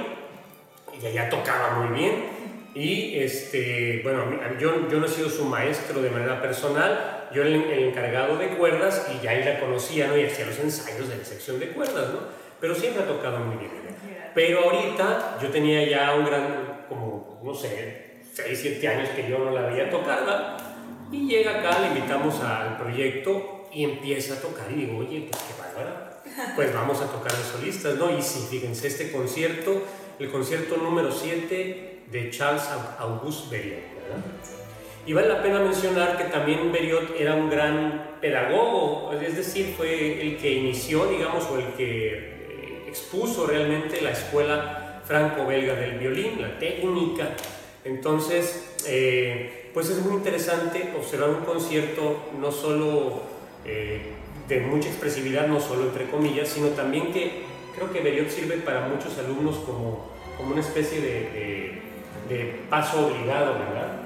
y 1.02 1.06
ella 1.06 1.30
tocaba 1.30 1.80
muy 1.80 1.98
bien. 1.98 2.42
Y 2.74 3.20
este, 3.20 4.00
bueno, 4.04 4.24
yo, 4.58 4.90
yo 4.90 5.00
no 5.00 5.06
he 5.06 5.10
sido 5.10 5.30
su 5.30 5.44
maestro 5.44 6.02
de 6.02 6.10
manera 6.10 6.42
personal, 6.42 7.28
yo 7.34 7.44
era 7.44 7.50
el, 7.50 7.84
encargado 7.90 8.38
de 8.38 8.48
cuerdas 8.50 9.10
y 9.14 9.24
ya 9.24 9.34
él 9.34 9.46
la 9.46 9.60
conocía, 9.60 10.08
¿no? 10.08 10.18
Y 10.18 10.26
hacía 10.26 10.46
los 10.46 10.58
ensayos 10.60 11.10
de 11.10 11.18
la 11.18 11.26
sección 11.26 11.60
de 11.60 11.70
cuerdas, 11.70 12.14
¿no? 12.14 12.20
Pero 12.62 12.76
siempre 12.76 13.04
ha 13.04 13.08
tocado 13.08 13.40
muy 13.40 13.58
bien. 13.58 13.72
Pero 14.34 14.64
ahorita 14.64 15.38
yo 15.42 15.50
tenía 15.50 15.84
ya 15.84 16.16
un 16.16 16.26
gran, 16.26 16.86
como, 16.88 17.42
no 17.44 17.54
sé, 17.54 18.01
6, 18.34 18.60
7 18.62 18.88
años 18.88 19.10
que 19.10 19.30
yo 19.30 19.40
no 19.40 19.52
la 19.52 19.62
veía 19.68 19.90
tocar, 19.90 20.22
¿verdad? 20.22 20.58
Y 21.12 21.28
llega 21.28 21.60
acá, 21.60 21.80
le 21.80 21.88
invitamos 21.88 22.40
al 22.42 22.78
proyecto 22.78 23.68
y 23.74 23.84
empieza 23.84 24.36
a 24.36 24.38
tocar 24.38 24.72
y 24.72 24.76
digo, 24.76 25.00
oye, 25.00 25.28
pues 25.30 25.44
qué 25.44 25.62
bárbara. 25.62 26.22
Pues 26.56 26.74
vamos 26.74 27.02
a 27.02 27.08
tocar 27.08 27.32
los 27.32 27.48
solistas, 27.48 27.96
¿no? 27.96 28.18
Y 28.18 28.22
sí, 28.22 28.48
fíjense, 28.50 28.88
este 28.88 29.12
concierto, 29.12 29.82
el 30.20 30.30
concierto 30.32 30.78
número 30.78 31.12
7 31.12 32.04
de 32.10 32.30
Charles 32.30 32.64
Auguste 33.00 33.58
Berlioz, 33.58 33.84
¿verdad? 33.96 34.24
Y 35.06 35.14
vale 35.14 35.30
la 35.30 35.42
pena 35.42 35.60
mencionar 35.60 36.18
que 36.18 36.26
también 36.26 36.72
Beriot 36.72 37.20
era 37.20 37.34
un 37.34 37.50
gran 37.50 38.18
pedagogo, 38.22 39.12
es 39.20 39.36
decir, 39.36 39.74
fue 39.76 40.22
el 40.22 40.38
que 40.38 40.52
inició, 40.52 41.08
digamos, 41.08 41.46
o 41.50 41.58
el 41.58 41.74
que 41.74 42.14
eh, 42.14 42.84
expuso 42.88 43.48
realmente 43.48 44.00
la 44.02 44.12
escuela 44.12 45.02
franco-belga 45.06 45.74
del 45.74 45.98
violín, 45.98 46.42
la 46.42 46.60
técnica. 46.60 47.30
Entonces, 47.84 48.76
eh, 48.88 49.70
pues 49.74 49.90
es 49.90 50.00
muy 50.00 50.14
interesante 50.16 50.94
observar 50.96 51.30
un 51.30 51.46
concierto 51.46 52.30
no 52.40 52.52
solo 52.52 53.24
eh, 53.66 54.02
de 54.48 54.60
mucha 54.60 54.90
expresividad, 54.90 55.48
no 55.48 55.60
solo 55.60 55.84
entre 55.84 56.10
comillas, 56.10 56.50
sino 56.50 56.68
también 56.70 57.12
que 57.12 57.44
creo 57.76 57.92
que 57.92 58.02
Beriot 58.02 58.30
sirve 58.30 58.58
para 58.58 58.88
muchos 58.88 59.18
alumnos 59.18 59.58
como, 59.58 60.12
como 60.38 60.52
una 60.52 60.62
especie 60.62 61.00
de, 61.02 61.82
de, 62.30 62.36
de 62.36 62.60
paso 62.70 63.08
obligado, 63.08 63.54
¿verdad? 63.54 64.02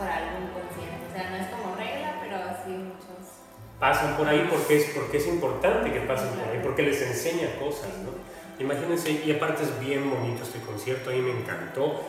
por 0.00 0.08
algún 0.08 0.48
concierto. 0.56 1.04
O 1.08 1.12
sea, 1.12 1.30
no 1.30 1.36
es 1.36 1.48
como 1.52 1.76
regla, 1.76 2.16
pero 2.24 2.36
sí 2.64 2.72
muchos. 2.72 3.44
Pasan 3.78 4.16
por 4.16 4.28
ahí 4.28 4.46
porque 4.50 4.76
es, 4.76 4.84
porque 4.94 5.16
es 5.18 5.26
importante 5.26 5.92
que 5.92 6.00
pasen 6.00 6.30
por 6.30 6.48
ahí, 6.48 6.60
porque 6.62 6.82
les 6.82 7.00
enseña 7.02 7.56
cosas, 7.58 7.90
¿no? 8.04 8.12
Imagínense, 8.60 9.22
y 9.24 9.32
aparte 9.32 9.62
es 9.62 9.80
bien 9.80 10.10
bonito 10.10 10.42
este 10.42 10.60
concierto, 10.60 11.10
a 11.10 11.14
mí 11.14 11.20
me 11.20 11.32
encantó. 11.32 12.02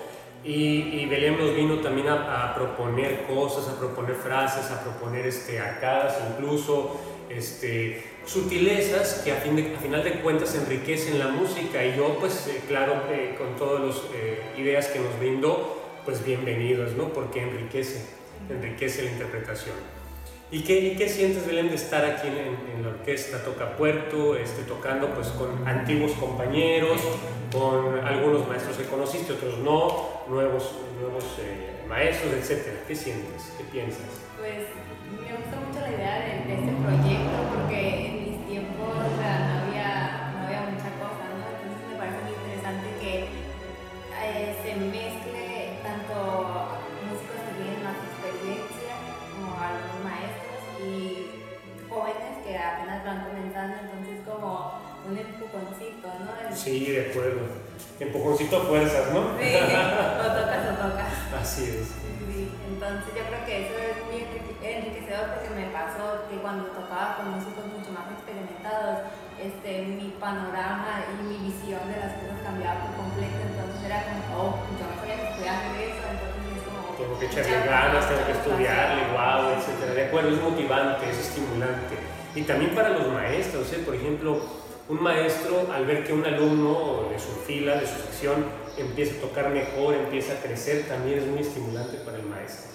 Y, 0.44 1.00
y 1.00 1.06
Belén 1.06 1.38
nos 1.38 1.56
vino 1.56 1.76
también 1.78 2.10
a, 2.10 2.54
proponer 2.56 3.26
cosas, 3.26 3.70
a 3.70 3.80
proponer 3.80 4.16
frases, 4.16 4.70
a 4.72 4.82
proponer 4.82 5.28
este, 5.28 5.60
arcadas, 5.60 6.18
incluso 6.32 7.00
este, 7.30 8.04
sutilezas 8.26 9.22
que 9.24 9.32
a 9.32 9.36
final 9.36 10.04
de 10.04 10.20
cuentas 10.22 10.56
enriquecen 10.56 11.20
la 11.20 11.28
música. 11.28 11.86
Y 11.86 11.96
yo, 11.96 12.18
pues, 12.20 12.48
eh, 12.48 12.62
claro, 12.68 13.04
eh, 13.12 13.36
con 13.38 13.56
todas 13.56 13.84
las 13.86 13.98
eh, 14.16 14.42
ideas 14.58 14.88
que 14.88 15.00
nos 15.00 15.18
brindó, 15.20 15.78
pues 16.06 16.26
bienvenidos, 16.26 16.94
¿no? 16.94 17.14
Porque 17.14 17.44
enriquece, 17.44 18.04
enriquece 18.50 19.04
la 19.04 19.12
interpretación. 19.12 20.01
¿Y 20.52 20.64
qué, 20.64 20.96
qué 20.98 21.08
sientes, 21.08 21.48
Belén, 21.48 21.70
de 21.70 21.76
estar 21.76 22.04
aquí 22.04 22.28
en, 22.28 22.84
la 22.84 22.90
orquesta 22.90 23.42
Toca 23.42 23.78
Puerto, 23.78 24.36
este, 24.36 24.64
tocando 24.64 25.08
pues 25.16 25.30
con 25.30 25.66
antiguos 25.66 26.12
compañeros, 26.14 27.00
con 27.54 27.98
algunos 28.06 28.46
maestros 28.50 28.76
que 28.76 28.84
conociste, 28.84 29.32
otros 29.32 29.60
no, 29.60 30.10
nuevos, 30.28 30.76
nuevos 31.00 31.24
eh, 31.40 31.86
maestros, 31.88 32.34
etcétera? 32.34 32.80
¿Qué 32.86 32.96
sientes? 32.96 33.54
¿Qué 33.58 33.64
piensas? 33.64 34.20
Pues 34.38 34.68
me 35.16 35.38
gusta 35.38 35.56
mucho 35.66 35.80
la 35.80 35.92
idea 35.96 36.20
de, 36.20 36.54
este 36.54 36.72
proyecto 36.84 37.21
Sí, 56.72 56.88
de 56.88 57.12
acuerdo. 57.12 57.44
Empujoncito 58.00 58.56
a 58.56 58.62
fuerzas, 58.64 59.12
¿no? 59.12 59.36
Sí, 59.36 59.52
o 59.60 60.28
tocas 60.32 60.64
o 60.72 60.74
tocas. 60.88 61.12
Así 61.36 61.68
es. 61.68 62.00
Sí, 62.24 62.48
entonces 62.72 63.12
yo 63.12 63.28
creo 63.28 63.44
que 63.44 63.68
eso 63.68 63.76
es 63.76 64.00
muy 64.08 64.24
enriquecedor 64.64 65.36
porque 65.36 65.52
me 65.52 65.68
pasó 65.76 66.32
que 66.32 66.40
cuando 66.40 66.72
tocaba 66.72 67.20
con 67.20 67.36
músicos 67.36 67.68
mucho 67.76 67.92
más 67.92 68.08
experimentados, 68.16 69.04
este, 69.36 69.84
mi 69.84 70.16
panorama 70.16 71.12
y 71.12 71.28
mi 71.28 71.52
visión 71.52 71.84
de 71.92 72.00
las 72.00 72.16
cosas 72.24 72.40
cambiaba 72.40 72.88
por 72.88 73.04
completo, 73.04 73.36
entonces 73.52 73.80
era 73.84 74.08
como, 74.08 74.24
oh, 74.32 74.52
yo 74.80 74.88
no 74.88 74.96
sabía 74.96 75.20
que 75.20 75.28
estudiar 75.28 75.60
eso, 75.76 76.04
entonces 76.08 76.56
es 76.56 76.64
como... 76.64 76.80
Tengo 76.96 77.16
que 77.20 77.28
echarle 77.28 77.68
ganas, 77.68 78.08
tengo 78.08 78.24
que 78.32 78.36
estudiarle, 78.40 79.02
wow, 79.12 79.60
etc. 79.60 79.92
De 79.92 80.04
acuerdo, 80.08 80.30
es 80.32 80.40
motivante, 80.40 81.04
es 81.04 81.20
estimulante. 81.20 82.00
Y 82.32 82.48
también 82.48 82.72
para 82.72 82.96
los 82.96 83.12
maestros, 83.12 83.68
¿eh? 83.76 83.84
por 83.84 83.92
ejemplo, 83.92 84.40
un 84.91 85.01
maestro 85.01 85.71
al 85.73 85.86
ver 85.86 86.04
que 86.04 86.12
un 86.12 86.25
alumno 86.25 87.08
de 87.10 87.17
su 87.17 87.32
fila, 87.47 87.75
de 87.75 87.88
su 87.88 87.95
sección, 87.95 88.45
empieza 88.77 89.15
a 89.15 89.21
tocar 89.21 89.49
mejor, 89.49 89.93
empieza 89.93 90.34
a 90.34 90.41
crecer, 90.41 90.86
también 90.86 91.19
es 91.19 91.27
muy 91.27 91.39
estimulante 91.39 91.95
para 92.04 92.17
el 92.17 92.25
maestro. 92.25 92.71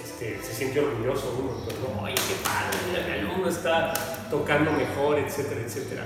Este, 0.00 0.40
se 0.40 0.54
siente 0.54 0.78
orgulloso 0.78 1.36
uno, 1.36 1.64
pues, 1.64 1.76
¿no? 1.80 2.06
Ay, 2.06 2.14
qué 2.14 2.36
padre, 2.44 3.04
mi 3.04 3.18
alumno 3.18 3.48
está 3.48 3.92
tocando 4.30 4.70
mejor, 4.70 5.18
etcétera, 5.18 5.60
etcétera. 5.60 6.04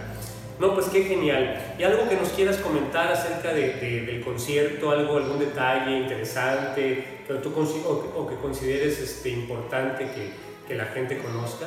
No, 0.59 0.73
pues 0.73 0.87
qué 0.87 1.03
genial. 1.03 1.75
¿Y 1.79 1.83
algo 1.83 2.09
que 2.09 2.17
nos 2.17 2.31
quieras 2.31 2.57
comentar 2.57 3.13
acerca 3.13 3.53
de, 3.53 4.01
del 4.07 4.25
concierto, 4.25 4.93
algo, 4.93 5.19
algún 5.19 5.41
detalle 5.41 5.99
interesante 5.99 7.23
que 7.27 7.35
tú, 7.35 7.53
o, 7.55 8.21
o 8.21 8.27
que 8.27 8.37
consideres 8.37 8.99
este, 8.99 9.29
importante 9.29 10.07
que, 10.07 10.31
que 10.67 10.75
la 10.75 10.87
gente 10.87 11.19
conozca? 11.19 11.67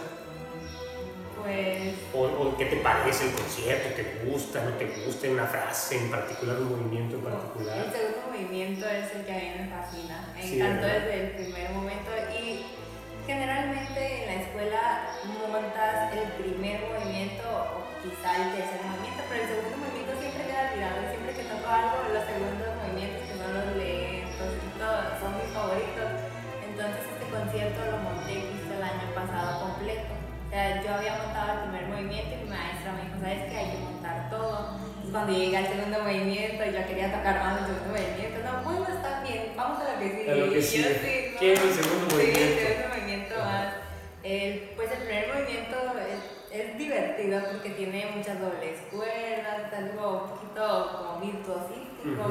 Pues... 1.43 1.93
O, 2.17 2.57
qué 2.57 2.65
te 2.65 2.77
parece 2.77 3.29
el 3.29 3.33
concierto? 3.37 3.93
¿Te 3.93 4.25
gusta? 4.25 4.63
¿No 4.65 4.71
te 4.71 4.85
gusta? 5.05 5.29
¿Una 5.29 5.45
frase 5.45 6.01
en 6.01 6.09
particular? 6.09 6.57
¿Un 6.57 6.69
movimiento 6.73 7.17
en 7.17 7.21
particular? 7.21 7.77
El 7.77 7.93
segundo 7.93 8.21
movimiento 8.33 8.89
es 8.89 9.13
el 9.13 9.21
que 9.21 9.31
a 9.31 9.37
mí 9.37 9.49
me 9.61 9.69
fascina. 9.69 10.33
Me 10.33 10.41
encantó 10.41 10.87
desde 10.87 11.13
el 11.13 11.29
primer 11.37 11.69
momento 11.77 12.09
y 12.33 12.65
generalmente 13.29 14.01
en 14.01 14.25
la 14.25 14.35
escuela 14.41 15.13
montas 15.45 16.09
el 16.17 16.25
primer 16.41 16.89
movimiento 16.89 17.45
o 17.45 17.85
quizá 18.01 18.33
el 18.33 18.49
tercer 18.57 18.81
movimiento, 18.81 19.21
pero 19.29 19.37
el 19.37 19.49
segundo 19.53 19.77
movimiento 19.77 20.13
siempre 20.17 20.41
queda 20.49 20.73
olvidado. 20.73 20.97
Siempre 21.13 21.31
que 21.37 21.45
toco 21.53 21.67
algo, 21.69 21.97
los 22.17 22.25
segundos 22.25 22.69
movimientos 22.81 23.21
que 23.29 23.35
son 23.37 23.51
los 23.53 23.69
lentos 23.77 24.49
son 25.21 25.31
mis 25.37 25.53
favoritos. 25.53 26.09
Entonces 26.65 27.03
este 27.13 27.25
concierto 27.29 27.79
lo 27.93 27.97
monté 28.01 28.41
el 28.41 28.81
año 28.81 29.05
pasado 29.13 29.69
completo. 29.69 30.16
O 30.47 30.49
sea, 30.49 30.81
yo 30.81 30.93
había 30.93 31.17
montado 31.17 31.51
el 31.51 31.69
primer 31.69 31.87
movimiento 31.87 32.35
y 32.35 32.43
mi 32.45 32.49
maestra 32.49 32.93
me 32.93 33.03
dijo, 33.03 33.19
¿sabes 33.19 33.51
qué? 33.51 33.57
Hay 33.57 33.71
que 33.71 33.77
montar 33.83 34.29
todo. 34.29 34.79
Entonces 34.79 35.11
cuando 35.11 35.33
llegué 35.33 35.57
al 35.57 35.67
segundo 35.67 35.99
movimiento 35.99 36.65
y 36.65 36.71
yo 36.71 36.87
quería 36.87 37.11
tocar 37.11 37.43
más 37.43 37.59
el 37.59 37.67
segundo 37.67 37.91
movimiento, 37.91 38.37
no, 38.47 38.63
bueno, 38.63 38.87
está 38.87 39.23
bien, 39.27 39.51
vamos 39.57 39.79
a 39.83 39.93
lo 39.93 39.99
que 39.99 40.09
sigue. 40.09 40.31
A 40.31 40.35
lo 40.35 40.53
que 40.53 40.61
sigue. 40.61 41.35
¿Qué 41.37 41.53
es 41.53 41.59
el 41.59 41.73
segundo 41.73 42.15
movimiento? 42.15 42.39
Sí, 42.39 42.47
el 42.47 42.67
segundo 42.67 42.87
movimiento 42.95 43.35
más. 43.43 43.67
El, 44.23 44.59
pues 44.75 44.91
el 44.91 44.97
primer 45.03 45.27
movimiento 45.27 45.77
es, 45.99 46.59
es, 46.59 46.77
divertido 46.77 47.41
porque 47.51 47.69
tiene 47.71 48.05
muchas 48.15 48.39
dobles 48.39 48.79
cuerdas, 48.89 49.67
es 49.67 49.73
algo 49.77 50.23
un 50.23 50.29
poquito 50.31 50.63
como 50.95 51.19
virtuosístico. 51.19 52.23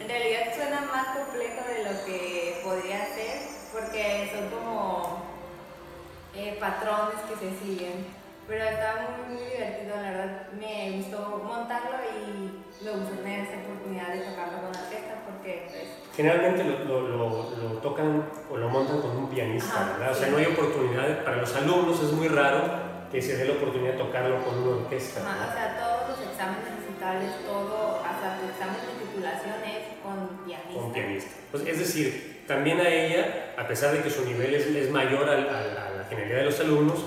En 0.00 0.08
realidad 0.08 0.56
suena 0.56 0.80
más 0.88 1.16
complejo 1.16 1.60
de 1.68 1.84
lo 1.84 2.04
que 2.06 2.60
podría 2.64 3.04
ser 3.12 3.58
porque 3.72 4.30
son 4.32 4.48
como 4.48 5.27
eh, 6.34 6.56
patrones 6.60 7.20
que 7.28 7.36
se 7.36 7.58
siguen. 7.58 8.06
Pero 8.46 8.64
está 8.64 9.04
muy, 9.04 9.36
muy 9.36 9.44
divertido, 9.44 9.96
la 9.96 10.10
verdad 10.10 10.46
me 10.58 10.96
gustó 10.96 11.42
montarlo 11.44 11.98
y 12.00 12.82
me 12.82 12.90
gustó 12.92 13.16
tener 13.16 13.40
esa 13.40 13.60
oportunidad 13.60 14.08
de 14.08 14.20
tocarlo 14.20 14.62
con 14.62 14.72
la 14.72 14.80
orquesta 14.80 15.14
porque 15.28 15.68
pues, 15.68 16.08
Generalmente 16.16 16.64
lo, 16.64 17.00
lo, 17.02 17.28
lo, 17.28 17.68
tocan 17.78 18.24
o 18.50 18.56
lo 18.56 18.68
montan 18.70 19.02
con 19.02 19.16
un 19.16 19.28
pianista, 19.28 19.94
¿verdad? 19.98 20.12
O 20.12 20.14
sea, 20.14 20.28
no 20.30 20.38
hay 20.38 20.46
oportunidad, 20.46 21.22
para 21.24 21.36
los 21.36 21.54
alumnos 21.54 22.02
es 22.02 22.12
muy 22.12 22.28
raro 22.28 22.62
que 23.12 23.22
se 23.22 23.36
dé 23.36 23.44
la 23.44 23.52
oportunidad 23.52 23.92
de 23.92 23.98
tocarlo 23.98 24.42
con 24.44 24.58
una 24.58 24.82
orquesta. 24.82 25.20
o 25.20 25.52
sea, 25.52 25.78
todos 25.78 26.10
los 26.10 26.28
exámenes 26.28 26.74
recitales, 26.74 27.30
todo, 27.46 27.77
hasta 28.18 28.40
tu 28.40 28.48
examen 28.50 28.82
de 28.82 29.06
titulación 29.06 29.54
es 29.62 30.02
con 30.02 30.44
pianista. 30.44 30.74
Con 30.74 30.92
pianista. 30.92 31.30
Pues, 31.52 31.66
es 31.66 31.78
decir, 31.78 32.44
también 32.46 32.80
a 32.80 32.88
ella, 32.88 33.54
a 33.56 33.68
pesar 33.68 33.94
de 33.94 34.02
que 34.02 34.10
su 34.10 34.24
nivel 34.24 34.54
es, 34.54 34.66
es 34.66 34.90
mayor 34.90 35.28
a, 35.28 35.36
la 35.36 36.06
generalidad 36.08 36.40
de 36.40 36.44
los 36.46 36.60
alumnos, 36.60 36.98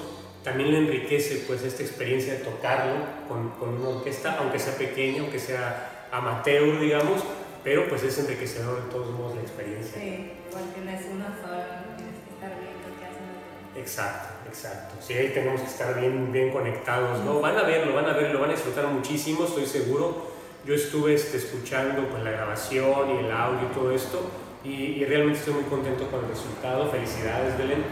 también 0.43 0.71
le 0.71 0.77
enriquece 0.79 1.43
pues 1.45 1.61
esta 1.63 1.83
experiencia 1.83 2.33
de 2.33 2.39
tocarlo 2.39 2.95
con, 3.27 3.49
con 3.51 3.75
una 3.75 3.89
orquesta, 3.89 4.37
aunque 4.39 4.57
sea 4.57 4.75
pequeña, 4.75 5.21
aunque 5.21 5.39
sea 5.39 6.07
amateur, 6.11 6.79
digamos, 6.79 7.21
pero 7.63 7.87
pues 7.87 8.03
es 8.03 8.17
enriquecedor 8.17 8.83
de 8.83 8.89
todos 8.89 9.11
modos 9.11 9.35
la 9.35 9.41
experiencia. 9.41 9.99
Sí, 9.99 10.33
igual 10.49 10.63
tienes 10.73 11.05
uno 11.11 11.25
solo, 11.25 11.61
tienes 11.95 12.15
que 12.25 12.33
estar 12.33 12.59
bien 12.59 12.73
porque 12.81 13.05
hacen 13.05 13.81
Exacto, 13.81 14.49
exacto. 14.49 14.95
Sí, 14.99 15.13
ahí 15.13 15.29
tenemos 15.29 15.61
que 15.61 15.67
estar 15.67 15.99
bien, 15.99 16.31
bien 16.31 16.51
conectados, 16.51 17.19
¿no? 17.23 17.39
Van 17.39 17.57
a 17.57 17.63
verlo, 17.63 17.93
van 17.93 18.05
a 18.05 18.13
verlo, 18.13 18.39
van 18.39 18.49
a 18.49 18.53
disfrutar 18.53 18.87
muchísimo, 18.87 19.45
estoy 19.45 19.67
seguro. 19.67 20.30
Yo 20.65 20.75
estuve 20.75 21.15
este, 21.15 21.37
escuchando 21.37 22.07
pues, 22.07 22.23
la 22.23 22.31
grabación 22.31 23.15
y 23.15 23.25
el 23.25 23.31
audio 23.31 23.67
y 23.69 23.73
todo 23.73 23.91
esto 23.91 24.21
y, 24.63 25.03
realmente 25.05 25.39
estoy 25.39 25.55
muy 25.55 25.63
contento 25.63 26.05
con 26.07 26.23
el 26.23 26.29
resultado. 26.29 26.89
Felicidades, 26.91 27.57
Belén. 27.57 27.83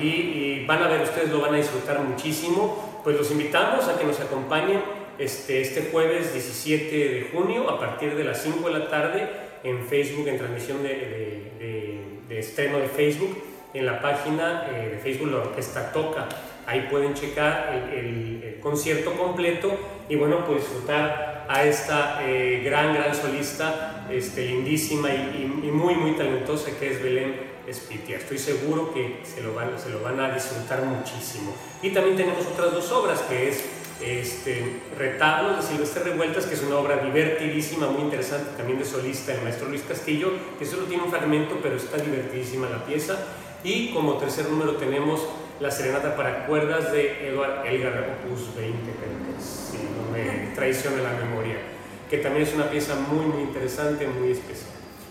Y, 0.00 0.06
y 0.06 0.66
van 0.66 0.82
a 0.82 0.88
ver, 0.88 1.02
ustedes 1.02 1.30
lo 1.30 1.40
van 1.40 1.54
a 1.54 1.56
disfrutar 1.56 2.00
muchísimo. 2.00 3.00
Pues 3.02 3.16
los 3.16 3.30
invitamos 3.32 3.88
a 3.88 3.98
que 3.98 4.04
nos 4.04 4.20
acompañen 4.20 4.80
este, 5.18 5.60
este 5.60 5.90
jueves 5.90 6.32
17 6.32 6.96
de 6.96 7.30
junio 7.32 7.68
a 7.68 7.80
partir 7.80 8.14
de 8.14 8.22
las 8.22 8.42
5 8.42 8.68
de 8.68 8.78
la 8.78 8.88
tarde 8.88 9.28
en 9.64 9.84
Facebook, 9.86 10.28
en 10.28 10.38
transmisión 10.38 10.82
de, 10.82 11.52
de, 12.28 12.38
estreno 12.38 12.78
de 12.78 12.88
Facebook, 12.88 13.42
en 13.72 13.86
la 13.86 14.00
página 14.00 14.68
eh, 14.70 14.90
de 14.90 14.98
Facebook 14.98 15.30
La 15.30 15.38
Orquesta 15.38 15.90
Toca. 15.90 16.28
Ahí 16.66 16.88
pueden 16.90 17.14
checar 17.14 17.90
el, 17.92 18.58
concierto 18.60 19.12
completo 19.12 19.70
y 20.08 20.16
bueno, 20.16 20.44
pues 20.44 20.62
disfrutar 20.62 21.46
a 21.48 21.62
esta 21.62 22.18
eh, 22.26 22.62
gran, 22.64 22.92
gran 22.92 23.14
solista, 23.14 24.04
este, 24.10 24.46
lindísima 24.46 25.08
y, 25.10 25.70
muy, 25.72 25.94
muy 25.94 26.12
talentosa 26.12 26.72
que 26.76 26.90
es 26.90 27.00
Belén 27.00 27.36
Espitia. 27.68 28.16
Estoy 28.16 28.38
seguro 28.38 28.92
que 28.92 29.20
se 29.22 29.40
lo, 29.40 29.54
van, 29.54 29.78
se 29.78 29.90
lo 29.90 30.02
van 30.02 30.18
a 30.18 30.34
disfrutar 30.34 30.84
muchísimo. 30.84 31.54
Y 31.80 31.90
también 31.90 32.16
tenemos 32.16 32.44
otras 32.44 32.72
dos 32.72 32.90
obras, 32.90 33.20
que 33.20 33.48
es 33.50 33.64
este, 34.00 34.80
Retablos 34.98 35.56
de 35.58 35.62
Silvestre 35.62 36.02
Revueltas, 36.02 36.46
que 36.46 36.54
es 36.54 36.62
una 36.62 36.78
obra 36.78 36.96
divertidísima, 36.98 37.86
muy 37.86 38.02
interesante, 38.02 38.50
también 38.56 38.80
de 38.80 38.84
solista, 38.84 39.32
el 39.32 39.42
maestro 39.42 39.68
Luis 39.68 39.82
Castillo, 39.82 40.32
que 40.58 40.66
solo 40.66 40.84
tiene 40.84 41.04
un 41.04 41.10
fragmento, 41.10 41.58
pero 41.62 41.76
está 41.76 41.98
divertidísima 41.98 42.68
la 42.68 42.84
pieza. 42.84 43.16
Y 43.62 43.92
como 43.92 44.14
tercer 44.14 44.48
número 44.48 44.76
tenemos 44.76 45.26
la 45.60 45.70
Serenata 45.70 46.16
para 46.16 46.46
cuerdas 46.46 46.92
de 46.92 47.28
Eduard 47.28 47.66
Elgar, 47.66 48.18
opus 48.24 48.54
20, 48.56 48.78
si 49.40 49.78
no 49.78 50.12
me 50.12 50.54
traiciona 50.54 51.02
la 51.02 51.12
memoria, 51.12 51.56
que 52.10 52.18
también 52.18 52.46
es 52.46 52.54
una 52.54 52.70
pieza 52.70 52.94
muy, 52.94 53.26
muy 53.26 53.42
interesante, 53.42 54.06
muy 54.06 54.32
especial. 54.32 54.70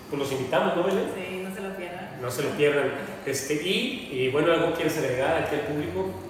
Pues 0.09 0.19
los 0.21 0.31
invitamos, 0.31 0.75
¿no, 0.75 0.83
Belén? 0.83 1.11
Sí, 1.15 1.43
no 1.43 1.53
se 1.53 1.61
lo 1.61 1.75
pierdan. 1.75 2.09
No 2.21 2.31
se 2.31 2.43
lo 2.43 2.49
pierdan. 2.49 2.91
Este, 3.25 3.55
y, 3.55 4.09
y 4.11 4.29
bueno, 4.29 4.53
¿algo 4.53 4.73
quieres 4.73 4.97
agregar 4.97 5.43
aquí 5.43 5.55
al 5.55 5.61
público? 5.61 6.25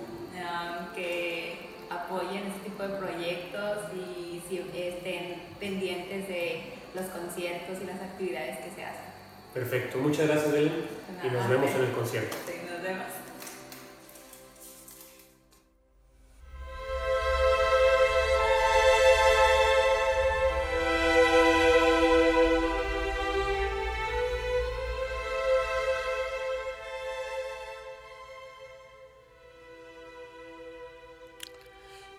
apoyen 2.06 2.44
este 2.48 2.70
tipo 2.70 2.84
de 2.84 2.98
proyectos 2.98 3.78
y 3.94 4.42
si 4.48 4.58
estén 4.78 5.42
pendientes 5.60 6.28
de 6.28 6.62
los 6.94 7.06
conciertos 7.06 7.82
y 7.82 7.86
las 7.86 8.02
actividades 8.02 8.58
que 8.60 8.72
se 8.76 8.86
hacen. 8.86 9.06
Perfecto, 9.54 9.98
muchas 9.98 10.28
gracias 10.28 10.52
Belén 10.52 10.86
y 11.24 11.28
nos 11.28 11.50
vemos 11.50 11.72
en 11.72 11.82
el 11.82 11.92
concierto. 11.92 12.36
Sí, 12.46 12.54
nos 12.70 12.84
vemos. 12.84 13.25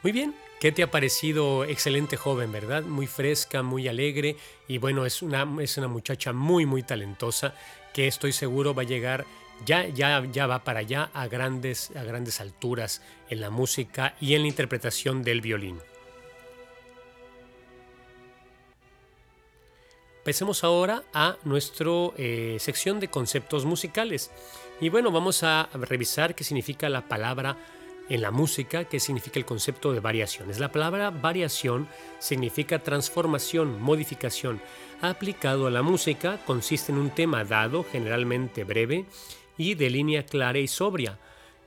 Muy 0.06 0.12
bien, 0.12 0.36
¿qué 0.60 0.70
te 0.70 0.84
ha 0.84 0.90
parecido? 0.92 1.64
Excelente 1.64 2.16
joven, 2.16 2.52
¿verdad? 2.52 2.84
Muy 2.84 3.08
fresca, 3.08 3.64
muy 3.64 3.88
alegre 3.88 4.36
y 4.68 4.78
bueno, 4.78 5.04
es 5.04 5.20
una, 5.20 5.48
es 5.60 5.78
una 5.78 5.88
muchacha 5.88 6.32
muy, 6.32 6.64
muy 6.64 6.84
talentosa 6.84 7.56
que 7.92 8.06
estoy 8.06 8.32
seguro 8.32 8.72
va 8.72 8.82
a 8.82 8.84
llegar, 8.84 9.26
ya, 9.64 9.88
ya, 9.88 10.24
ya 10.30 10.46
va 10.46 10.62
para 10.62 10.78
allá 10.78 11.10
a 11.12 11.26
grandes, 11.26 11.90
a 11.96 12.04
grandes 12.04 12.40
alturas 12.40 13.02
en 13.30 13.40
la 13.40 13.50
música 13.50 14.14
y 14.20 14.34
en 14.34 14.42
la 14.42 14.46
interpretación 14.46 15.24
del 15.24 15.40
violín. 15.40 15.80
Pasemos 20.24 20.62
ahora 20.62 21.02
a 21.14 21.36
nuestra 21.42 21.90
eh, 22.16 22.58
sección 22.60 23.00
de 23.00 23.08
conceptos 23.08 23.64
musicales. 23.64 24.30
Y 24.80 24.88
bueno, 24.88 25.10
vamos 25.10 25.42
a 25.42 25.68
revisar 25.72 26.36
qué 26.36 26.44
significa 26.44 26.88
la 26.88 27.08
palabra 27.08 27.56
en 28.08 28.22
la 28.22 28.30
música 28.30 28.84
que 28.84 29.00
significa 29.00 29.38
el 29.38 29.44
concepto 29.44 29.92
de 29.92 30.00
variaciones. 30.00 30.58
La 30.58 30.72
palabra 30.72 31.10
variación 31.10 31.88
significa 32.18 32.78
transformación, 32.78 33.80
modificación. 33.80 34.60
Aplicado 35.00 35.66
a 35.66 35.70
la 35.70 35.82
música 35.82 36.38
consiste 36.46 36.92
en 36.92 36.98
un 36.98 37.10
tema 37.10 37.44
dado, 37.44 37.84
generalmente 37.84 38.64
breve, 38.64 39.06
y 39.58 39.74
de 39.74 39.90
línea 39.90 40.24
clara 40.24 40.58
y 40.58 40.68
sobria, 40.68 41.18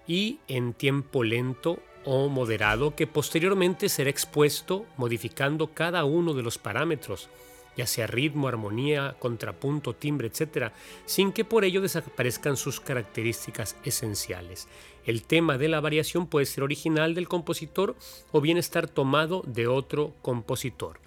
y 0.07 0.39
en 0.47 0.73
tiempo 0.73 1.23
lento 1.23 1.79
o 2.05 2.29
moderado 2.29 2.95
que 2.95 3.07
posteriormente 3.07 3.89
será 3.89 4.09
expuesto 4.09 4.85
modificando 4.97 5.73
cada 5.73 6.05
uno 6.05 6.33
de 6.33 6.43
los 6.43 6.57
parámetros 6.57 7.29
ya 7.77 7.87
sea 7.87 8.07
ritmo, 8.07 8.47
armonía, 8.47 9.15
contrapunto, 9.19 9.95
timbre, 9.95 10.27
etc., 10.27 10.71
sin 11.05 11.31
que 11.31 11.45
por 11.45 11.63
ello 11.63 11.81
desaparezcan 11.81 12.57
sus 12.57 12.79
características 12.79 13.75
esenciales. 13.83 14.67
El 15.05 15.23
tema 15.23 15.57
de 15.57 15.69
la 15.69 15.79
variación 15.79 16.27
puede 16.27 16.45
ser 16.45 16.63
original 16.63 17.15
del 17.15 17.27
compositor 17.27 17.95
o 18.31 18.41
bien 18.41 18.57
estar 18.57 18.87
tomado 18.87 19.43
de 19.47 19.67
otro 19.67 20.13
compositor. 20.21 20.99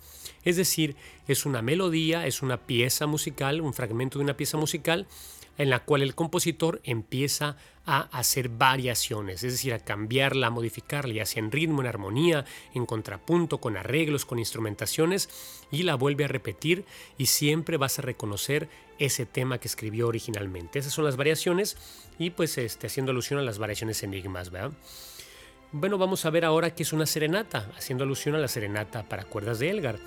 Es 0.44 0.56
decir, 0.56 0.96
es 1.28 1.46
una 1.46 1.62
melodía, 1.62 2.26
es 2.26 2.42
una 2.42 2.56
pieza 2.56 3.06
musical, 3.06 3.60
un 3.60 3.74
fragmento 3.74 4.18
de 4.18 4.24
una 4.24 4.36
pieza 4.36 4.56
musical 4.56 5.06
en 5.58 5.70
la 5.70 5.80
cual 5.80 6.02
el 6.02 6.14
compositor 6.14 6.80
empieza 6.84 7.56
a 7.84 8.02
hacer 8.16 8.48
variaciones, 8.48 9.42
es 9.42 9.52
decir, 9.52 9.74
a 9.74 9.80
cambiarla, 9.80 10.46
a 10.46 10.50
modificarla, 10.50 11.14
ya 11.14 11.26
sea 11.26 11.42
en 11.42 11.50
ritmo, 11.50 11.80
en 11.80 11.88
armonía, 11.88 12.44
en 12.74 12.86
contrapunto, 12.86 13.58
con 13.58 13.76
arreglos, 13.76 14.24
con 14.24 14.38
instrumentaciones, 14.38 15.28
y 15.70 15.82
la 15.82 15.96
vuelve 15.96 16.24
a 16.24 16.28
repetir 16.28 16.84
y 17.18 17.26
siempre 17.26 17.76
vas 17.76 17.98
a 17.98 18.02
reconocer 18.02 18.68
ese 18.98 19.26
tema 19.26 19.58
que 19.58 19.68
escribió 19.68 20.08
originalmente. 20.08 20.78
Esas 20.78 20.92
son 20.92 21.04
las 21.04 21.16
variaciones 21.16 21.76
y 22.18 22.30
pues 22.30 22.56
este, 22.58 22.86
haciendo 22.86 23.10
alusión 23.10 23.40
a 23.40 23.42
las 23.42 23.58
variaciones 23.58 24.02
enigmas, 24.02 24.50
¿verdad? 24.50 24.72
Bueno, 25.72 25.96
vamos 25.96 26.26
a 26.26 26.30
ver 26.30 26.44
ahora 26.44 26.74
qué 26.74 26.82
es 26.82 26.92
una 26.92 27.06
serenata, 27.06 27.70
haciendo 27.76 28.04
alusión 28.04 28.34
a 28.34 28.38
la 28.38 28.48
serenata 28.48 29.08
para 29.08 29.24
cuerdas 29.24 29.58
de 29.58 29.70
Elgar. 29.70 29.98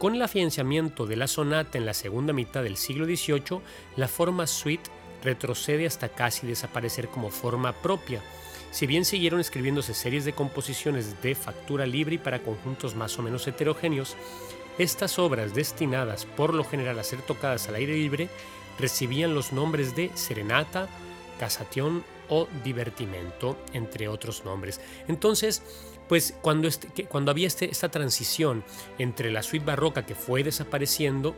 Con 0.00 0.14
el 0.14 0.22
afianzamiento 0.22 1.04
de 1.04 1.14
la 1.14 1.26
sonata 1.26 1.76
en 1.76 1.84
la 1.84 1.92
segunda 1.92 2.32
mitad 2.32 2.62
del 2.62 2.78
siglo 2.78 3.04
XVIII, 3.04 3.60
la 3.96 4.08
forma 4.08 4.46
suite 4.46 4.90
retrocede 5.22 5.84
hasta 5.84 6.08
casi 6.08 6.46
desaparecer 6.46 7.08
como 7.08 7.28
forma 7.28 7.74
propia. 7.74 8.22
Si 8.70 8.86
bien 8.86 9.04
siguieron 9.04 9.40
escribiéndose 9.40 9.92
series 9.92 10.24
de 10.24 10.32
composiciones 10.32 11.20
de 11.20 11.34
factura 11.34 11.84
libre 11.84 12.14
y 12.14 12.18
para 12.18 12.42
conjuntos 12.42 12.94
más 12.94 13.18
o 13.18 13.22
menos 13.22 13.46
heterogéneos, 13.46 14.16
estas 14.78 15.18
obras 15.18 15.54
destinadas 15.54 16.24
por 16.24 16.54
lo 16.54 16.64
general 16.64 16.98
a 16.98 17.04
ser 17.04 17.20
tocadas 17.20 17.68
al 17.68 17.74
aire 17.74 17.92
libre 17.92 18.30
recibían 18.78 19.34
los 19.34 19.52
nombres 19.52 19.94
de 19.96 20.10
serenata, 20.14 20.88
casation 21.38 22.04
o 22.30 22.48
divertimento, 22.64 23.58
entre 23.74 24.08
otros 24.08 24.46
nombres. 24.46 24.80
Entonces, 25.08 25.62
pues 26.10 26.34
cuando, 26.42 26.66
este, 26.66 27.04
cuando 27.04 27.30
había 27.30 27.46
este, 27.46 27.70
esta 27.70 27.88
transición 27.88 28.64
entre 28.98 29.30
la 29.30 29.44
suite 29.44 29.64
barroca 29.64 30.04
que 30.04 30.16
fue 30.16 30.42
desapareciendo 30.42 31.36